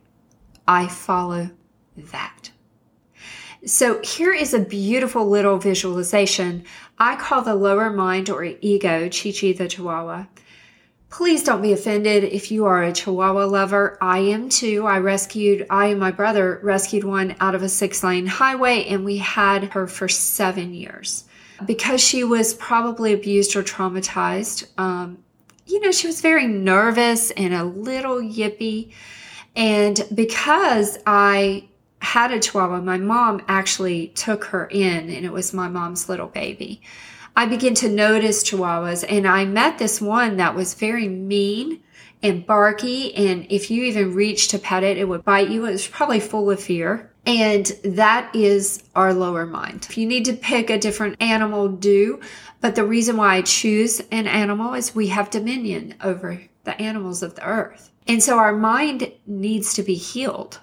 I 0.68 0.88
follow 0.88 1.50
that. 1.98 2.52
So 3.66 4.00
here 4.04 4.34
is 4.34 4.54
a 4.54 4.60
beautiful 4.60 5.28
little 5.28 5.58
visualization 5.58 6.64
I 6.98 7.16
call 7.18 7.42
the 7.42 7.56
lower 7.56 7.90
mind 7.90 8.30
or 8.30 8.44
ego, 8.44 9.10
Chi 9.10 9.32
Chi 9.32 9.52
the 9.52 9.68
Chihuahua. 9.68 10.28
Please 11.10 11.44
don't 11.44 11.62
be 11.62 11.72
offended 11.72 12.24
if 12.24 12.52
you 12.52 12.66
are 12.66 12.84
a 12.84 12.92
Chihuahua 12.92 13.46
lover. 13.46 13.98
I 14.02 14.20
am 14.20 14.50
too. 14.50 14.86
I 14.86 15.00
rescued, 15.00 15.66
I 15.70 15.88
and 15.88 16.00
my 16.00 16.12
brother 16.12 16.60
rescued 16.62 17.04
one 17.04 17.36
out 17.40 17.56
of 17.56 17.64
a 17.64 17.70
six 17.70 18.04
lane 18.04 18.28
highway, 18.28 18.86
and 18.86 19.06
we 19.06 19.18
had 19.18 19.66
her 19.74 19.88
for 19.88 20.10
seven 20.10 20.74
years. 20.74 21.24
Because 21.66 22.02
she 22.02 22.24
was 22.24 22.54
probably 22.56 23.14
abused 23.14 23.56
or 23.56 23.64
traumatized, 23.64 24.68
um, 24.78 25.20
you 25.66 25.80
know, 25.80 25.92
she 25.92 26.08
was 26.08 26.22
very 26.22 26.48
nervous 26.48 27.32
and 27.32 27.54
a 27.54 27.64
little 27.64 28.18
yippy. 28.18 28.92
And 29.56 30.06
because 30.14 30.98
I 31.08 31.70
had 32.00 32.32
a 32.32 32.40
chihuahua, 32.40 32.82
my 32.82 32.98
mom 32.98 33.42
actually 33.48 34.10
took 34.10 34.44
her 34.46 34.68
in, 34.68 35.10
and 35.10 35.26
it 35.26 35.32
was 35.32 35.54
my 35.54 35.70
mom's 35.70 36.10
little 36.10 36.28
baby. 36.28 36.82
I 37.38 37.46
began 37.46 37.74
to 37.76 37.90
notice 37.90 38.44
chihuahuas 38.44 39.04
and 39.10 39.28
I 39.28 39.44
met 39.46 39.78
this 39.78 40.00
one 40.00 40.38
that 40.38 40.56
was 40.56 40.74
very 40.74 41.10
mean 41.10 41.82
and 42.24 42.46
barky. 42.46 43.14
And 43.16 43.46
if 43.50 43.70
you 43.70 43.84
even 43.84 44.14
reached 44.14 44.52
to 44.52 44.60
pet 44.60 44.84
it, 44.84 44.98
it 44.98 45.08
would 45.08 45.26
bite 45.26 45.50
you. 45.50 45.66
It 45.66 45.72
was 45.72 45.88
probably 45.88 46.20
full 46.20 46.50
of 46.50 46.62
fear. 46.62 47.12
And 47.26 47.66
that 47.84 48.34
is 48.36 48.84
our 48.96 49.14
lower 49.14 49.46
mind. 49.46 49.86
If 49.90 49.98
you 49.98 50.06
need 50.06 50.26
to 50.26 50.34
pick 50.34 50.70
a 50.70 50.78
different 50.78 51.22
animal, 51.22 51.68
do. 51.68 52.22
But 52.62 52.76
the 52.76 52.86
reason 52.86 53.18
why 53.18 53.36
I 53.36 53.42
choose 53.42 54.02
an 54.12 54.28
animal 54.28 54.74
is 54.74 54.96
we 54.96 55.08
have 55.08 55.30
dominion 55.30 55.96
over 56.02 56.42
the 56.64 56.80
animals 56.82 57.22
of 57.22 57.36
the 57.36 57.46
earth. 57.46 57.92
And 58.08 58.24
so 58.24 58.38
our 58.38 58.56
mind 58.56 59.12
needs 59.26 59.74
to 59.74 59.84
be 59.84 59.96
healed. 59.96 60.60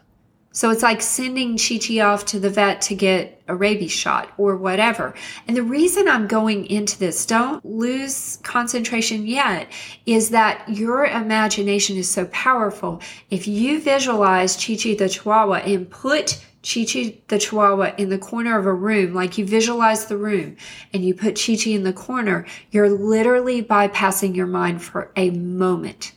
So 0.53 0.71
it's 0.71 0.83
like 0.83 1.01
sending 1.01 1.57
Chi 1.57 1.79
Chi 1.79 2.01
off 2.01 2.27
to 2.27 2.39
the 2.39 2.51
vet 2.51 2.83
to 2.83 2.95
get 2.95 3.43
a 3.49 3.57
rabies 3.57 3.91
shot 3.91 4.31
or 4.37 4.57
whatever. 4.57 5.15
And 5.49 5.57
the 5.57 5.63
reason 5.63 6.09
I'm 6.09 6.27
going 6.27 6.67
into 6.67 6.99
this, 6.99 7.25
don't 7.27 7.65
lose 7.65 8.39
concentration 8.43 9.27
yet, 9.27 9.71
is 10.07 10.31
that 10.31 10.69
your 10.69 11.07
imagination 11.07 11.97
is 11.97 12.09
so 12.09 12.27
powerful. 12.27 13.01
If 13.31 13.49
you 13.49 13.81
visualize 13.81 14.57
Chi 14.57 14.77
Chi 14.77 14.95
the 14.95 15.09
Chihuahua 15.09 15.63
and 15.65 15.91
put 15.91 16.45
Chi 16.63 16.85
Chi 16.85 17.19
the 17.29 17.39
Chihuahua 17.39 17.95
in 17.97 18.11
the 18.11 18.19
corner 18.19 18.59
of 18.59 18.67
a 18.67 18.75
room, 18.75 19.15
like 19.15 19.39
you 19.39 19.47
visualize 19.47 20.07
the 20.07 20.19
room 20.19 20.57
and 20.93 21.05
you 21.05 21.15
put 21.15 21.35
Chi 21.35 21.57
Chi 21.57 21.71
in 21.71 21.83
the 21.83 21.93
corner, 21.93 22.47
you're 22.71 22.91
literally 22.91 23.63
bypassing 23.63 24.37
your 24.37 24.47
mind 24.47 24.83
for 24.83 25.11
a 25.17 25.31
moment 25.31 26.13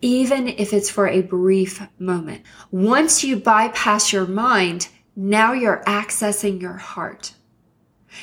even 0.00 0.48
if 0.48 0.72
it's 0.72 0.90
for 0.90 1.06
a 1.06 1.22
brief 1.22 1.82
moment. 1.98 2.42
Once 2.70 3.22
you 3.22 3.36
bypass 3.36 4.12
your 4.12 4.26
mind, 4.26 4.88
now 5.14 5.52
you're 5.52 5.82
accessing 5.86 6.60
your 6.60 6.76
heart. 6.76 7.34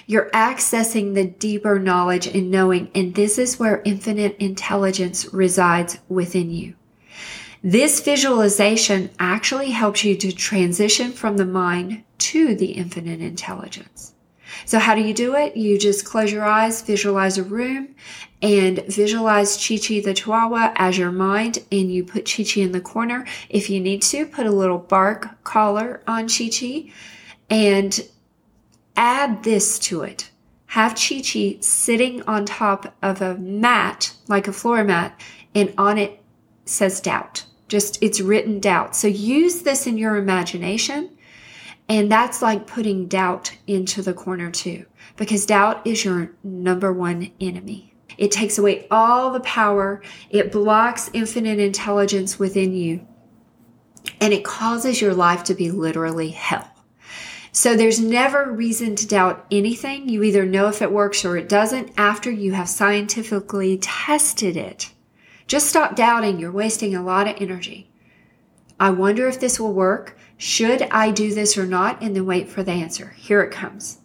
You're 0.06 0.30
accessing 0.32 1.14
the 1.14 1.26
deeper 1.26 1.80
knowledge 1.80 2.28
and 2.28 2.52
knowing, 2.52 2.92
and 2.94 3.16
this 3.16 3.38
is 3.38 3.60
where 3.60 3.82
infinite 3.86 4.36
intelligence 4.38 5.32
resides 5.34 6.00
within 6.10 6.50
you. 6.52 6.76
This 7.64 8.02
visualization 8.02 9.10
actually 9.20 9.72
helps 9.72 10.04
you 10.04 10.16
to 10.18 10.32
transition 10.32 11.12
from 11.12 11.38
the 11.38 11.46
mind 11.46 12.04
to 12.20 12.56
the 12.56 12.72
infinite 12.72 13.22
intelligence. 13.22 14.14
So 14.66 14.80
how 14.80 14.96
do 14.96 15.02
you 15.02 15.14
do 15.14 15.36
it? 15.36 15.56
You 15.56 15.78
just 15.78 16.06
close 16.06 16.32
your 16.32 16.46
eyes, 16.46 16.82
visualize 16.82 17.38
a 17.38 17.44
room, 17.44 17.96
and 18.42 18.84
visualize 18.88 19.58
Chi 19.58 19.78
Chi 19.78 20.00
the 20.00 20.14
Chihuahua 20.14 20.74
as 20.76 20.98
your 20.98 21.12
mind, 21.12 21.60
and 21.72 21.92
you 21.92 22.04
put 22.04 22.32
Chi 22.32 22.44
Chi 22.44 22.62
in 22.62 22.72
the 22.72 22.82
corner. 22.82 23.26
If 23.50 23.70
you 23.70 23.80
need 23.80 24.02
to, 24.04 24.26
put 24.26 24.46
a 24.46 24.52
little 24.52 24.78
bark 24.78 25.44
collar 25.44 26.02
on 26.08 26.28
Chi 26.28 26.50
Chi 26.50 26.92
and 27.50 28.08
add 28.96 29.44
this 29.44 29.80
to 29.80 30.02
it. 30.02 30.30
Have 30.68 30.96
Chi 30.96 31.22
Chi 31.22 31.58
sitting 31.62 32.22
on 32.24 32.46
top 32.46 32.96
of 33.02 33.22
a 33.22 33.38
mat, 33.38 34.14
like 34.28 34.48
a 34.48 34.54
floor 34.54 34.84
mat, 34.84 35.20
and 35.56 35.74
on 35.78 35.98
it 35.98 36.22
says 36.66 37.00
doubt. 37.00 37.46
Just 37.68 38.02
it's 38.02 38.22
written 38.22 38.60
doubt. 38.60 38.96
So 38.96 39.08
use 39.08 39.62
this 39.62 39.88
in 39.88 39.98
your 39.98 40.16
imagination. 40.18 41.12
And 41.90 42.12
that's 42.12 42.42
like 42.42 42.68
putting 42.68 43.08
doubt 43.08 43.58
into 43.66 44.02
the 44.02 44.14
corner 44.14 44.52
too, 44.52 44.86
because 45.16 45.46
doubt 45.46 45.88
is 45.88 46.04
your 46.04 46.34
number 46.44 46.92
one 46.92 47.32
enemy. 47.40 47.87
It 48.18 48.32
takes 48.32 48.58
away 48.58 48.88
all 48.90 49.32
the 49.32 49.40
power. 49.42 50.02
It 50.30 50.52
blocks 50.52 51.10
infinite 51.14 51.60
intelligence 51.60 52.40
within 52.40 52.74
you. 52.74 53.06
And 54.20 54.34
it 54.34 54.44
causes 54.44 55.02
your 55.02 55.14
life 55.14 55.44
to 55.46 55.54
be 55.54 55.70
literally 55.70 56.30
hell. 56.30 56.72
So 57.52 57.76
there's 57.76 58.00
never 58.00 58.52
reason 58.52 58.96
to 58.96 59.08
doubt 59.08 59.46
anything. 59.50 60.10
You 60.10 60.24
either 60.24 60.46
know 60.46 60.68
if 60.68 60.82
it 60.82 60.92
works 60.92 61.26
or 61.26 61.38
it 61.38 61.50
doesn't 61.50 61.92
after 61.98 62.30
you 62.30 62.54
have 62.54 62.70
scientifically 62.70 63.78
tested 63.78 64.56
it. 64.56 64.92
Just 65.48 65.68
stop 65.68 65.96
doubting. 65.96 66.40
You're 66.40 66.52
wasting 66.52 66.96
a 66.96 67.04
lot 67.04 67.28
of 67.28 67.36
energy. 67.40 67.90
I 68.80 68.92
wonder 68.92 69.28
if 69.28 69.40
this 69.40 69.60
will 69.60 69.74
work. 69.74 70.18
Should 70.38 70.84
I 70.92 71.10
do 71.10 71.34
this 71.34 71.58
or 71.58 71.66
not? 71.66 72.02
And 72.02 72.16
then 72.16 72.26
wait 72.26 72.48
for 72.48 72.62
the 72.62 72.74
answer. 72.74 73.16
Here 73.18 73.42
it 73.42 73.52
comes. 73.52 74.00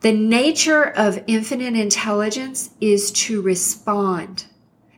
The 0.00 0.12
nature 0.12 0.84
of 0.84 1.24
infinite 1.26 1.74
intelligence 1.74 2.70
is 2.80 3.10
to 3.12 3.42
respond. 3.42 4.46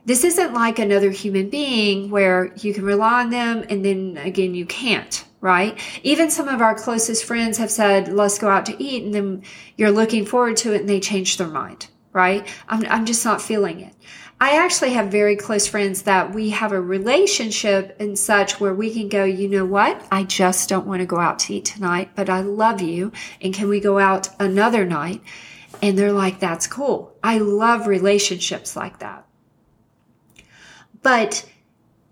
This 0.05 0.23
isn't 0.23 0.53
like 0.53 0.77
another 0.77 1.09
human 1.09 1.49
being 1.49 2.11
where 2.11 2.53
you 2.57 2.73
can 2.73 2.83
rely 2.83 3.21
on 3.23 3.31
them 3.31 3.65
and 3.69 3.83
then 3.83 4.17
again 4.17 4.53
you 4.53 4.65
can't, 4.65 5.25
right? 5.39 5.79
Even 6.03 6.29
some 6.29 6.47
of 6.47 6.61
our 6.61 6.75
closest 6.75 7.25
friends 7.25 7.57
have 7.57 7.71
said, 7.71 8.13
let's 8.13 8.37
go 8.37 8.49
out 8.49 8.67
to 8.67 8.83
eat. 8.83 9.03
And 9.03 9.13
then 9.13 9.43
you're 9.75 9.91
looking 9.91 10.25
forward 10.25 10.57
to 10.57 10.73
it 10.73 10.81
and 10.81 10.89
they 10.89 10.99
change 10.99 11.37
their 11.37 11.47
mind, 11.47 11.87
right? 12.13 12.47
I'm, 12.67 12.85
I'm 12.87 13.05
just 13.05 13.25
not 13.25 13.41
feeling 13.41 13.79
it. 13.79 13.93
I 14.41 14.57
actually 14.57 14.93
have 14.93 15.09
very 15.11 15.35
close 15.35 15.67
friends 15.67 16.01
that 16.01 16.33
we 16.33 16.49
have 16.49 16.71
a 16.71 16.81
relationship 16.81 17.95
and 17.99 18.17
such 18.17 18.59
where 18.59 18.73
we 18.73 18.91
can 18.91 19.07
go, 19.07 19.23
you 19.23 19.47
know 19.47 19.65
what? 19.65 20.03
I 20.11 20.23
just 20.23 20.67
don't 20.67 20.87
want 20.87 21.01
to 21.01 21.05
go 21.05 21.19
out 21.19 21.37
to 21.39 21.53
eat 21.53 21.65
tonight, 21.65 22.09
but 22.15 22.27
I 22.27 22.41
love 22.41 22.81
you. 22.81 23.11
And 23.39 23.53
can 23.53 23.69
we 23.69 23.79
go 23.79 23.99
out 23.99 24.29
another 24.39 24.83
night? 24.83 25.21
And 25.83 25.95
they're 25.95 26.11
like, 26.11 26.39
that's 26.39 26.65
cool. 26.65 27.15
I 27.23 27.37
love 27.37 27.85
relationships 27.85 28.75
like 28.75 28.97
that. 28.97 29.27
But 31.03 31.47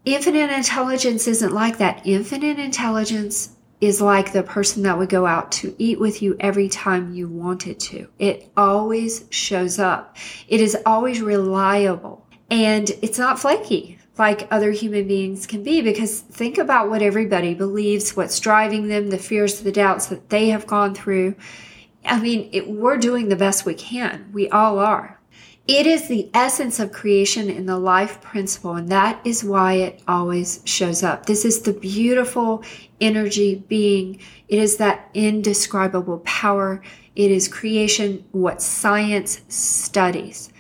infinite 0.06 0.52
intelligence 0.52 1.28
isn't 1.28 1.52
like 1.52 1.80
that. 1.80 2.06
Infinite 2.06 2.60
intelligence 2.60 3.56
is 3.82 4.02
like 4.02 4.34
the 4.34 4.44
person 4.44 4.84
that 4.84 4.98
would 4.98 5.10
go 5.10 5.26
out 5.26 5.52
to 5.54 5.74
eat 5.78 6.00
with 6.00 6.22
you 6.22 6.36
every 6.40 6.68
time 6.68 7.14
you 7.14 7.28
wanted 7.30 7.80
to. 7.80 8.08
It 8.20 8.52
always 8.58 9.26
shows 9.30 9.80
up. 9.80 10.18
It 10.48 10.60
is 10.60 10.78
always 10.86 11.22
reliable 11.22 12.26
and 12.50 12.90
it's 13.02 13.18
not 13.18 13.40
flaky 13.40 14.00
like 14.20 14.48
other 14.52 14.72
human 14.72 15.08
beings 15.08 15.48
can 15.48 15.64
be 15.64 15.82
because 15.82 16.20
think 16.20 16.58
about 16.58 16.90
what 16.90 17.02
everybody 17.02 17.54
believes, 17.54 18.16
what's 18.16 18.40
driving 18.40 18.90
them, 18.90 19.10
the 19.10 19.18
fears, 19.18 19.62
the 19.62 19.72
doubts 19.72 20.08
that 20.08 20.30
they 20.30 20.50
have 20.50 20.68
gone 20.68 20.94
through. 20.94 21.36
I 22.06 22.20
mean, 22.20 22.50
it, 22.52 22.70
we're 22.70 22.98
doing 22.98 23.30
the 23.30 23.38
best 23.38 23.66
we 23.66 23.74
can. 23.74 24.30
We 24.34 24.50
all 24.50 24.78
are. 24.78 25.19
It 25.72 25.86
is 25.86 26.08
the 26.08 26.32
essence 26.34 26.80
of 26.80 26.92
creation 26.92 27.48
in 27.48 27.68
the 27.68 27.78
life 27.78 28.22
principle, 28.22 28.74
and 28.74 28.90
that 28.90 29.22
is 29.24 29.44
why 29.44 29.74
it 29.74 30.02
always 30.08 30.62
shows 30.66 31.04
up. 31.04 31.28
This 31.28 31.46
is 31.46 31.62
the 31.62 31.74
beautiful 31.74 32.64
energy 33.00 33.64
being. 33.68 34.20
It 34.48 34.58
is 34.58 34.78
that 34.78 35.12
indescribable 35.14 36.22
power. 36.26 36.82
It 37.16 37.30
is 37.30 37.48
creation, 37.48 38.26
what 38.32 38.64
science 38.64 39.42
studies. 39.48 40.52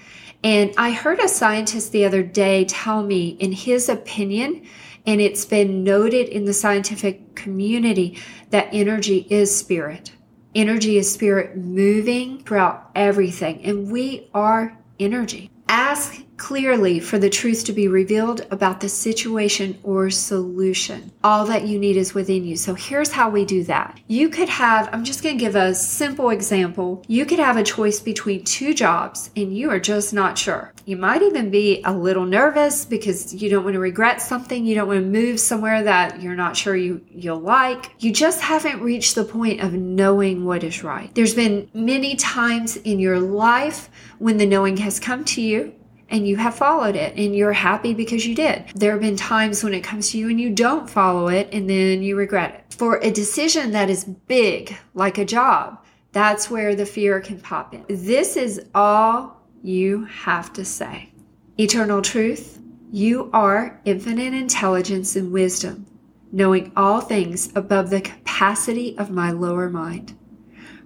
And 0.44 0.76
I 0.78 0.92
heard 0.92 1.20
a 1.20 1.28
scientist 1.28 1.92
the 1.92 2.06
other 2.06 2.22
day 2.22 2.66
tell 2.66 3.02
me, 3.02 3.30
in 3.30 3.52
his 3.52 3.90
opinion, 3.90 4.64
and 5.08 5.20
it's 5.20 5.44
been 5.44 5.84
noted 5.84 6.30
in 6.30 6.46
the 6.46 6.54
scientific 6.54 7.34
community, 7.34 8.20
that 8.52 8.70
energy 8.72 9.26
is 9.32 9.58
spirit. 9.58 10.12
Energy 10.54 10.98
is 10.98 11.12
spirit 11.12 11.58
moving 11.58 12.44
throughout 12.44 12.92
everything. 12.94 13.64
And 13.64 13.92
we 13.92 14.30
are 14.36 14.76
energy. 15.00 15.50
Ask 15.68 16.24
clearly 16.40 17.00
for 17.00 17.20
the 17.20 17.30
truth 17.30 17.64
to 17.66 17.74
be 17.74 17.88
revealed 17.88 18.48
about 18.50 18.80
the 18.80 18.90
situation 18.90 19.78
or 19.84 20.10
solution. 20.10 21.12
All 21.24 21.46
that 21.46 21.68
you 21.68 21.78
need 21.78 21.98
is 21.98 22.16
within 22.16 22.46
you. 22.46 22.56
So 22.56 22.74
here's 22.74 23.12
how 23.12 23.30
we 23.30 23.46
do 23.46 23.64
that. 23.66 24.00
You 24.08 24.30
could 24.30 24.50
have, 24.50 24.90
I'm 24.92 25.04
just 25.04 25.22
going 25.22 25.38
to 25.38 25.44
give 25.44 25.56
a 25.56 25.76
simple 25.76 26.30
example. 26.30 27.04
You 27.08 27.26
could 27.26 27.40
have 27.40 27.58
a 27.58 27.64
choice 27.64 28.00
between 28.00 28.44
two 28.46 28.74
jobs 28.74 29.30
and 29.36 29.56
you 29.56 29.70
are 29.70 29.80
just 29.80 30.14
not 30.14 30.38
sure. 30.38 30.74
You 30.86 30.98
might 30.98 31.22
even 31.22 31.52
be 31.52 31.84
a 31.84 31.94
little 31.94 32.26
nervous 32.26 32.86
because 32.86 33.34
you 33.34 33.50
don't 33.50 33.64
want 33.64 33.76
to 33.76 33.80
regret 33.80 34.22
something. 34.22 34.66
You 34.66 34.76
don't 34.76 34.88
want 34.88 35.02
to 35.02 35.06
move 35.06 35.40
somewhere 35.40 35.84
that 35.84 36.22
you're 36.22 36.36
not 36.36 36.58
sure 36.58 36.76
you, 36.76 37.06
you'll 37.12 37.42
like. 37.42 37.92
You 38.00 38.12
just 38.12 38.42
haven't 38.42 38.82
reached 38.82 39.14
the 39.14 39.26
point 39.26 39.62
of 39.62 39.74
knowing 39.74 40.46
what 40.46 40.64
is 40.64 40.84
right. 40.84 41.14
There's 41.14 41.36
been 41.36 41.70
many 41.74 42.16
times 42.16 42.78
in 42.78 42.98
your 42.98 43.20
life 43.20 43.90
when 44.18 44.38
the 44.38 44.46
knowing 44.46 44.78
has 44.78 45.00
come 45.00 45.26
to 45.26 45.42
you 45.42 45.74
and 46.10 46.28
you 46.28 46.38
have 46.38 46.56
followed 46.56 46.96
it 46.96 47.16
and 47.16 47.36
you're 47.36 47.54
happy 47.54 47.94
because 47.94 48.26
you 48.26 48.36
did. 48.36 48.66
There 48.76 48.92
have 48.92 49.02
been 49.02 49.16
times 49.16 49.64
when 49.64 49.74
it 49.74 49.84
comes 49.84 50.12
to 50.12 50.18
you 50.18 50.30
and 50.30 50.40
you 50.40 50.50
don't 50.50 50.90
follow 50.90 51.28
it 51.28 51.50
and 51.52 51.70
then 51.70 52.02
you 52.02 52.16
regret 52.16 52.54
it. 52.56 52.74
For 52.74 52.98
a 52.98 53.12
decision 53.12 53.72
that 53.72 53.90
is 53.90 54.06
big, 54.06 54.76
like 54.94 55.18
a 55.18 55.26
job, 55.26 55.84
that's 56.12 56.50
where 56.50 56.76
the 56.76 56.86
fear 56.86 57.20
can 57.20 57.40
pop 57.40 57.74
in. 57.74 57.86
This 57.88 58.36
is 58.36 58.66
all 58.74 59.42
you 59.62 60.06
have 60.06 60.54
to 60.54 60.66
say. 60.66 61.12
Eternal 61.58 62.02
truth, 62.02 62.60
you 62.92 63.30
are 63.34 63.80
infinite 63.86 64.34
intelligence 64.34 65.16
and 65.16 65.32
wisdom, 65.32 65.86
knowing 66.32 66.72
all 66.76 67.02
things 67.02 67.52
above 67.56 67.90
the 67.90 68.02
capacity 68.02 68.98
of 68.98 69.12
my 69.12 69.30
lower 69.30 69.70
mind. 69.70 70.18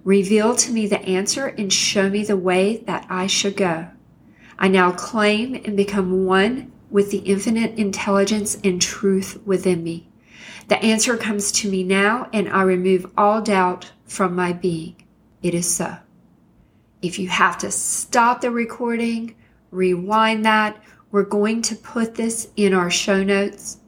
Reveal 0.02 0.54
to 0.56 0.70
me 0.70 0.86
the 0.86 1.00
answer 1.00 1.46
and 1.46 1.72
show 1.72 2.10
me 2.10 2.24
the 2.24 2.36
way 2.36 2.78
that 2.86 3.06
I 3.08 3.26
should 3.26 3.56
go. 3.56 3.88
I 4.58 4.68
now 4.68 4.92
claim 4.92 5.54
and 5.54 5.76
become 5.76 6.26
one 6.26 6.72
with 6.90 7.10
the 7.10 7.18
infinite 7.18 7.76
intelligence 7.78 8.56
and 8.62 8.80
truth 8.80 9.40
within 9.44 9.82
me. 9.82 10.08
The 10.68 10.82
answer 10.82 11.16
comes 11.16 11.52
to 11.52 11.70
me 11.70 11.82
now, 11.82 12.28
and 12.32 12.48
I 12.48 12.62
remove 12.62 13.10
all 13.18 13.42
doubt 13.42 13.90
from 14.04 14.34
my 14.34 14.52
being. 14.52 14.96
It 15.42 15.54
is 15.54 15.68
so. 15.68 15.96
If 17.02 17.18
you 17.18 17.28
have 17.28 17.58
to 17.58 17.70
stop 17.70 18.40
the 18.40 18.50
recording, 18.50 19.34
rewind 19.70 20.44
that, 20.44 20.82
we're 21.10 21.24
going 21.24 21.62
to 21.62 21.76
put 21.76 22.14
this 22.14 22.48
in 22.56 22.72
our 22.72 22.90
show 22.90 23.22
notes, 23.22 23.78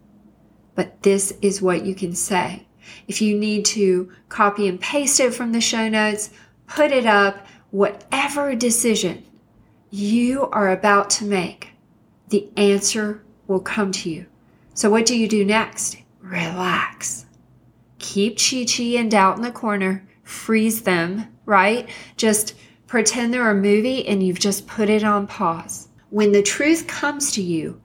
but 0.75 1.03
this 1.03 1.33
is 1.41 1.63
what 1.63 1.87
you 1.87 1.95
can 1.95 2.15
say. 2.15 2.67
If 3.09 3.23
you 3.23 3.39
need 3.39 3.65
to 3.67 4.13
copy 4.29 4.69
and 4.69 4.81
paste 4.81 5.19
it 5.21 5.33
from 5.33 5.53
the 5.53 5.61
show 5.61 5.89
notes, 5.89 6.31
put 6.67 6.93
it 6.93 7.07
up, 7.07 7.47
whatever 7.71 8.55
decision 8.55 9.25
you 9.97 10.47
are 10.51 10.71
about 10.71 11.09
to 11.09 11.25
make, 11.25 11.71
the 12.29 12.49
answer 12.57 13.23
will 13.47 13.61
come 13.61 13.93
to 13.93 14.11
you. 14.11 14.27
So, 14.75 14.91
what 14.91 15.07
do 15.07 15.17
you 15.17 15.27
do 15.27 15.45
next? 15.45 15.97
Relax. 16.21 17.25
Keep 17.99 18.39
Chi 18.39 18.67
Chi 18.67 18.99
and 18.99 19.11
doubt 19.11 19.37
in 19.37 19.43
the 19.43 19.51
corner, 19.51 20.07
freeze 20.23 20.83
them, 20.83 21.27
right? 21.47 21.89
Just 22.17 22.55
pretend 22.87 23.33
they're 23.33 23.51
a 23.51 23.55
movie 23.55 24.07
and 24.07 24.23
you've 24.23 24.39
just 24.39 24.67
put 24.67 24.91
it 24.91 25.03
on 25.03 25.27
pause. 25.27 25.89
When 26.11 26.33
the 26.33 26.43
truth 26.43 26.87
comes 26.87 27.33
to 27.33 27.43
you, 27.43 27.81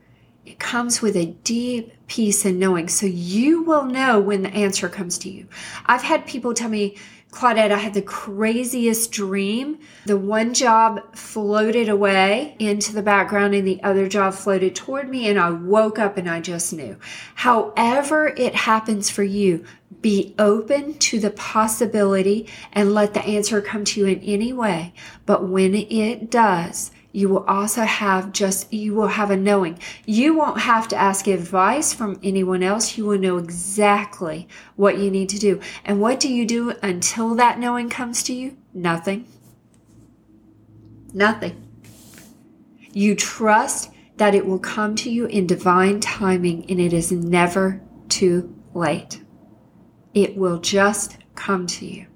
it 0.45 0.59
comes 0.59 1.01
with 1.01 1.15
a 1.15 1.27
deep 1.43 1.93
peace 2.07 2.43
and 2.43 2.59
knowing. 2.59 2.89
So 2.89 3.05
you 3.05 3.63
will 3.63 3.85
know 3.85 4.19
when 4.19 4.41
the 4.41 4.53
answer 4.53 4.89
comes 4.89 5.17
to 5.19 5.29
you. 5.29 5.47
I've 5.85 6.01
had 6.01 6.25
people 6.25 6.53
tell 6.53 6.69
me, 6.69 6.97
Claudette, 7.31 7.71
I 7.71 7.77
had 7.77 7.93
the 7.93 8.01
craziest 8.01 9.11
dream. 9.11 9.79
The 10.05 10.17
one 10.17 10.53
job 10.53 11.15
floated 11.15 11.87
away 11.87 12.55
into 12.59 12.93
the 12.93 13.01
background 13.01 13.55
and 13.55 13.65
the 13.65 13.81
other 13.83 14.09
job 14.09 14.33
floated 14.33 14.75
toward 14.75 15.09
me 15.09 15.29
and 15.29 15.39
I 15.39 15.49
woke 15.49 15.97
up 15.97 16.17
and 16.17 16.29
I 16.29 16.41
just 16.41 16.73
knew. 16.73 16.97
However 17.35 18.27
it 18.27 18.53
happens 18.53 19.09
for 19.09 19.23
you, 19.23 19.63
be 20.01 20.35
open 20.37 20.95
to 20.95 21.19
the 21.19 21.29
possibility 21.31 22.49
and 22.73 22.93
let 22.93 23.13
the 23.13 23.23
answer 23.23 23.61
come 23.61 23.85
to 23.85 24.01
you 24.01 24.07
in 24.07 24.19
any 24.19 24.51
way. 24.51 24.93
But 25.25 25.47
when 25.47 25.73
it 25.73 26.29
does, 26.29 26.91
you 27.11 27.27
will 27.29 27.43
also 27.45 27.81
have 27.81 28.31
just, 28.31 28.71
you 28.71 28.93
will 28.93 29.07
have 29.07 29.31
a 29.31 29.37
knowing. 29.37 29.77
You 30.05 30.35
won't 30.37 30.61
have 30.61 30.87
to 30.89 30.95
ask 30.95 31.27
advice 31.27 31.93
from 31.93 32.19
anyone 32.23 32.63
else. 32.63 32.97
You 32.97 33.05
will 33.05 33.19
know 33.19 33.37
exactly 33.37 34.47
what 34.75 34.97
you 34.97 35.11
need 35.11 35.29
to 35.29 35.39
do. 35.39 35.59
And 35.83 35.99
what 35.99 36.19
do 36.19 36.31
you 36.31 36.45
do 36.45 36.73
until 36.81 37.35
that 37.35 37.59
knowing 37.59 37.89
comes 37.89 38.23
to 38.23 38.33
you? 38.33 38.57
Nothing. 38.73 39.27
Nothing. 41.13 41.67
You 42.93 43.15
trust 43.15 43.91
that 44.17 44.35
it 44.35 44.45
will 44.45 44.59
come 44.59 44.95
to 44.95 45.09
you 45.09 45.25
in 45.25 45.47
divine 45.47 45.99
timing 45.99 46.69
and 46.69 46.79
it 46.79 46.93
is 46.93 47.11
never 47.11 47.81
too 48.07 48.55
late. 48.73 49.21
It 50.13 50.37
will 50.37 50.59
just 50.59 51.17
come 51.35 51.67
to 51.67 51.85
you. 51.85 52.07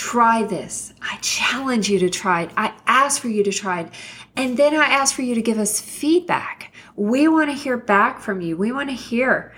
Try 0.00 0.44
this. 0.44 0.94
I 1.02 1.18
challenge 1.20 1.90
you 1.90 1.98
to 1.98 2.08
try 2.08 2.44
it. 2.44 2.50
I 2.56 2.72
ask 2.86 3.20
for 3.20 3.28
you 3.28 3.44
to 3.44 3.52
try 3.52 3.80
it. 3.80 3.92
And 4.34 4.56
then 4.56 4.74
I 4.74 4.86
ask 4.86 5.14
for 5.14 5.20
you 5.20 5.34
to 5.34 5.42
give 5.42 5.58
us 5.58 5.78
feedback. 5.78 6.72
We 6.96 7.28
want 7.28 7.50
to 7.50 7.54
hear 7.54 7.76
back 7.76 8.18
from 8.18 8.40
you. 8.40 8.56
We 8.56 8.72
want 8.72 8.88
to 8.88 8.94
hear. 8.96 9.52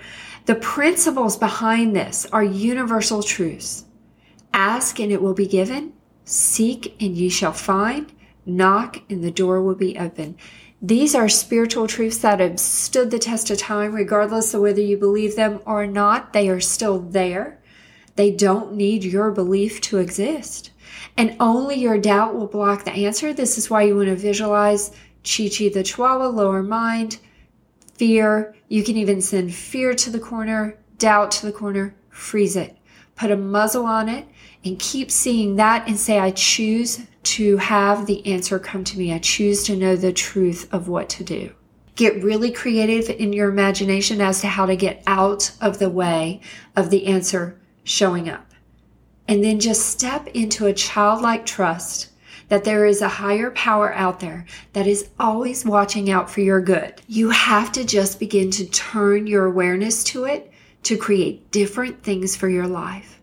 The 0.45 0.55
principles 0.55 1.37
behind 1.37 1.95
this 1.95 2.25
are 2.33 2.43
universal 2.43 3.23
truths. 3.23 3.85
Ask 4.53 4.99
and 4.99 5.13
it 5.13 5.21
will 5.21 5.33
be 5.33 5.47
given. 5.47 5.93
Seek 6.25 7.01
and 7.01 7.15
ye 7.15 7.29
shall 7.29 7.53
find. 7.53 8.11
Knock 8.45 9.01
and 9.09 9.23
the 9.23 9.31
door 9.31 9.61
will 9.61 9.75
be 9.75 9.97
open. 9.97 10.35
These 10.81 11.15
are 11.15 11.29
spiritual 11.29 11.87
truths 11.87 12.17
that 12.17 12.41
have 12.41 12.59
stood 12.59 13.11
the 13.11 13.17
test 13.17 13.49
of 13.49 13.59
time, 13.59 13.93
regardless 13.93 14.53
of 14.53 14.59
whether 14.59 14.81
you 14.81 14.97
believe 14.97 15.37
them 15.37 15.61
or 15.65 15.87
not. 15.87 16.33
They 16.33 16.49
are 16.49 16.59
still 16.59 16.99
there. 16.99 17.61
They 18.15 18.31
don't 18.31 18.73
need 18.73 19.03
your 19.03 19.31
belief 19.31 19.81
to 19.81 19.97
exist. 19.97 20.71
And 21.17 21.35
only 21.39 21.75
your 21.75 21.97
doubt 21.97 22.35
will 22.35 22.47
block 22.47 22.85
the 22.85 22.91
answer. 22.91 23.33
This 23.33 23.57
is 23.57 23.69
why 23.69 23.83
you 23.83 23.95
want 23.95 24.09
to 24.09 24.15
visualize 24.15 24.91
Chi 25.23 25.49
Chi 25.49 25.69
the 25.69 25.83
Chihuahua, 25.83 26.27
lower 26.27 26.61
mind, 26.61 27.19
fear. 27.95 28.55
You 28.67 28.83
can 28.83 28.97
even 28.97 29.21
send 29.21 29.53
fear 29.53 29.93
to 29.95 30.09
the 30.09 30.19
corner, 30.19 30.77
doubt 30.97 31.31
to 31.31 31.45
the 31.45 31.51
corner, 31.51 31.95
freeze 32.09 32.55
it. 32.55 32.77
Put 33.15 33.31
a 33.31 33.37
muzzle 33.37 33.85
on 33.85 34.09
it 34.09 34.25
and 34.65 34.79
keep 34.79 35.11
seeing 35.11 35.55
that 35.55 35.87
and 35.87 35.97
say, 35.97 36.19
I 36.19 36.31
choose 36.31 37.01
to 37.23 37.57
have 37.57 38.05
the 38.05 38.25
answer 38.25 38.59
come 38.59 38.83
to 38.83 38.97
me. 38.97 39.13
I 39.13 39.19
choose 39.19 39.63
to 39.63 39.75
know 39.75 39.95
the 39.95 40.11
truth 40.11 40.67
of 40.71 40.87
what 40.87 41.09
to 41.09 41.23
do. 41.23 41.53
Get 41.95 42.23
really 42.23 42.51
creative 42.51 43.09
in 43.09 43.33
your 43.33 43.49
imagination 43.49 44.19
as 44.19 44.41
to 44.41 44.47
how 44.47 44.65
to 44.65 44.75
get 44.75 45.03
out 45.05 45.51
of 45.61 45.77
the 45.77 45.89
way 45.89 46.41
of 46.75 46.89
the 46.89 47.05
answer 47.05 47.59
showing 47.83 48.29
up. 48.29 48.53
And 49.27 49.43
then 49.43 49.59
just 49.59 49.87
step 49.87 50.27
into 50.27 50.65
a 50.65 50.73
childlike 50.73 51.45
trust 51.45 52.09
that 52.49 52.63
there 52.63 52.85
is 52.85 53.01
a 53.01 53.09
higher 53.09 53.51
power 53.51 53.93
out 53.93 54.19
there 54.19 54.45
that 54.73 54.85
is 54.85 55.09
always 55.19 55.65
watching 55.65 56.11
out 56.11 56.29
for 56.29 56.41
your 56.41 56.61
good. 56.61 57.01
You 57.07 57.29
have 57.29 57.71
to 57.71 57.83
just 57.83 58.19
begin 58.19 58.51
to 58.51 58.65
turn 58.65 59.27
your 59.27 59.45
awareness 59.45 60.03
to 60.05 60.25
it 60.25 60.51
to 60.83 60.97
create 60.97 61.51
different 61.51 62.03
things 62.03 62.35
for 62.35 62.49
your 62.49 62.67
life. 62.67 63.21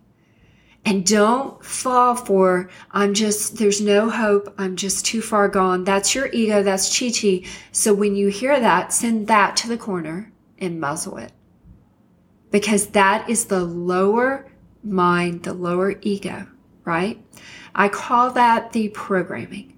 And 0.85 1.07
don't 1.07 1.63
fall 1.63 2.17
for, 2.17 2.71
I'm 2.91 3.13
just, 3.13 3.59
there's 3.59 3.83
no 3.83 4.09
hope. 4.09 4.55
I'm 4.57 4.77
just 4.77 5.05
too 5.05 5.21
far 5.21 5.47
gone. 5.49 5.85
That's 5.85 6.15
your 6.15 6.29
ego. 6.33 6.63
That's 6.63 6.99
chi 6.99 7.11
chi. 7.11 7.43
So 7.71 7.93
when 7.93 8.17
you 8.17 8.29
hear 8.29 8.59
that, 8.59 8.93
send 8.93 9.29
that 9.29 9.57
to 9.59 9.69
the 9.69 9.77
corner 9.77 10.33
and 10.59 10.81
muzzle 10.81 11.19
it. 11.19 11.33
Because 12.51 12.89
that 12.89 13.29
is 13.29 13.45
the 13.45 13.65
lower 13.65 14.50
mind, 14.83 15.43
the 15.43 15.53
lower 15.53 15.95
ego, 16.01 16.47
right? 16.85 17.23
I 17.75 17.89
call 17.89 18.31
that 18.33 18.73
the 18.73 18.89
programming. 18.91 19.77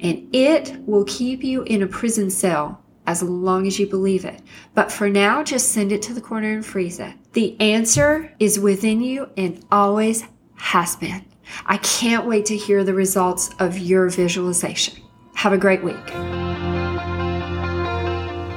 And 0.00 0.28
it 0.34 0.76
will 0.86 1.04
keep 1.04 1.42
you 1.42 1.62
in 1.62 1.82
a 1.82 1.86
prison 1.86 2.30
cell 2.30 2.82
as 3.06 3.22
long 3.22 3.66
as 3.66 3.78
you 3.78 3.86
believe 3.86 4.24
it. 4.24 4.42
But 4.74 4.92
for 4.92 5.08
now, 5.08 5.42
just 5.42 5.72
send 5.72 5.92
it 5.92 6.02
to 6.02 6.14
the 6.14 6.20
corner 6.20 6.52
and 6.52 6.64
freeze 6.64 7.00
it. 7.00 7.14
The 7.32 7.58
answer 7.60 8.32
is 8.38 8.60
within 8.60 9.00
you 9.00 9.28
and 9.36 9.64
always 9.72 10.24
has 10.56 10.94
been. 10.96 11.24
I 11.66 11.78
can't 11.78 12.26
wait 12.26 12.44
to 12.46 12.56
hear 12.56 12.84
the 12.84 12.94
results 12.94 13.50
of 13.58 13.78
your 13.78 14.08
visualization. 14.10 15.02
Have 15.34 15.52
a 15.52 15.58
great 15.58 15.82
week. 15.82 15.96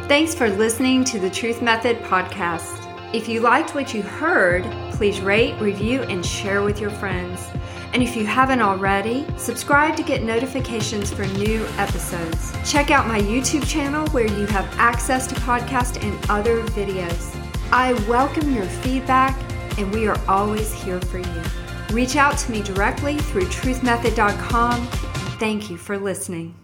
Thanks 0.08 0.36
for 0.36 0.50
listening 0.50 1.06
to 1.06 1.20
the 1.20 1.30
Truth 1.30 1.62
Method 1.62 1.98
podcast. 2.04 2.81
If 3.14 3.28
you 3.28 3.42
liked 3.42 3.76
what 3.76 3.94
you 3.94 4.02
heard, 4.02 4.64
please 4.94 5.20
rate, 5.20 5.60
review, 5.60 6.04
and 6.04 6.26
share 6.26 6.64
with 6.64 6.80
your 6.80 6.90
friends. 6.90 7.46
And 7.92 8.02
if 8.02 8.16
you 8.16 8.26
haven't 8.26 8.62
already, 8.62 9.26
subscribe 9.36 9.98
to 9.98 10.04
get 10.04 10.24
notifications 10.24 11.12
for 11.12 11.26
new 11.26 11.66
episodes. 11.78 12.54
Check 12.64 12.90
out 12.90 13.08
my 13.08 13.20
YouTube 13.20 13.68
channel 13.68 14.08
where 14.12 14.28
you 14.28 14.46
have 14.46 14.66
access 14.78 15.28
to 15.28 15.36
podcast 15.36 16.02
and 16.02 16.18
other 16.30 16.64
videos. 16.68 17.36
I 17.74 17.92
welcome 18.08 18.56
your 18.56 18.66
feedback 18.66 19.38
and 19.78 19.94
we 19.94 20.08
are 20.08 20.20
always 20.30 20.74
here 20.74 21.02
for 21.02 21.20
you. 21.20 21.44
Reach 21.92 22.16
out 22.16 22.38
to 22.38 22.52
me 22.52 22.62
directly 22.62 23.18
through 23.18 23.46
truthmethod.com. 23.46 24.88
Thank 25.38 25.70
you 25.70 25.76
for 25.76 25.98
listening. 25.98 26.61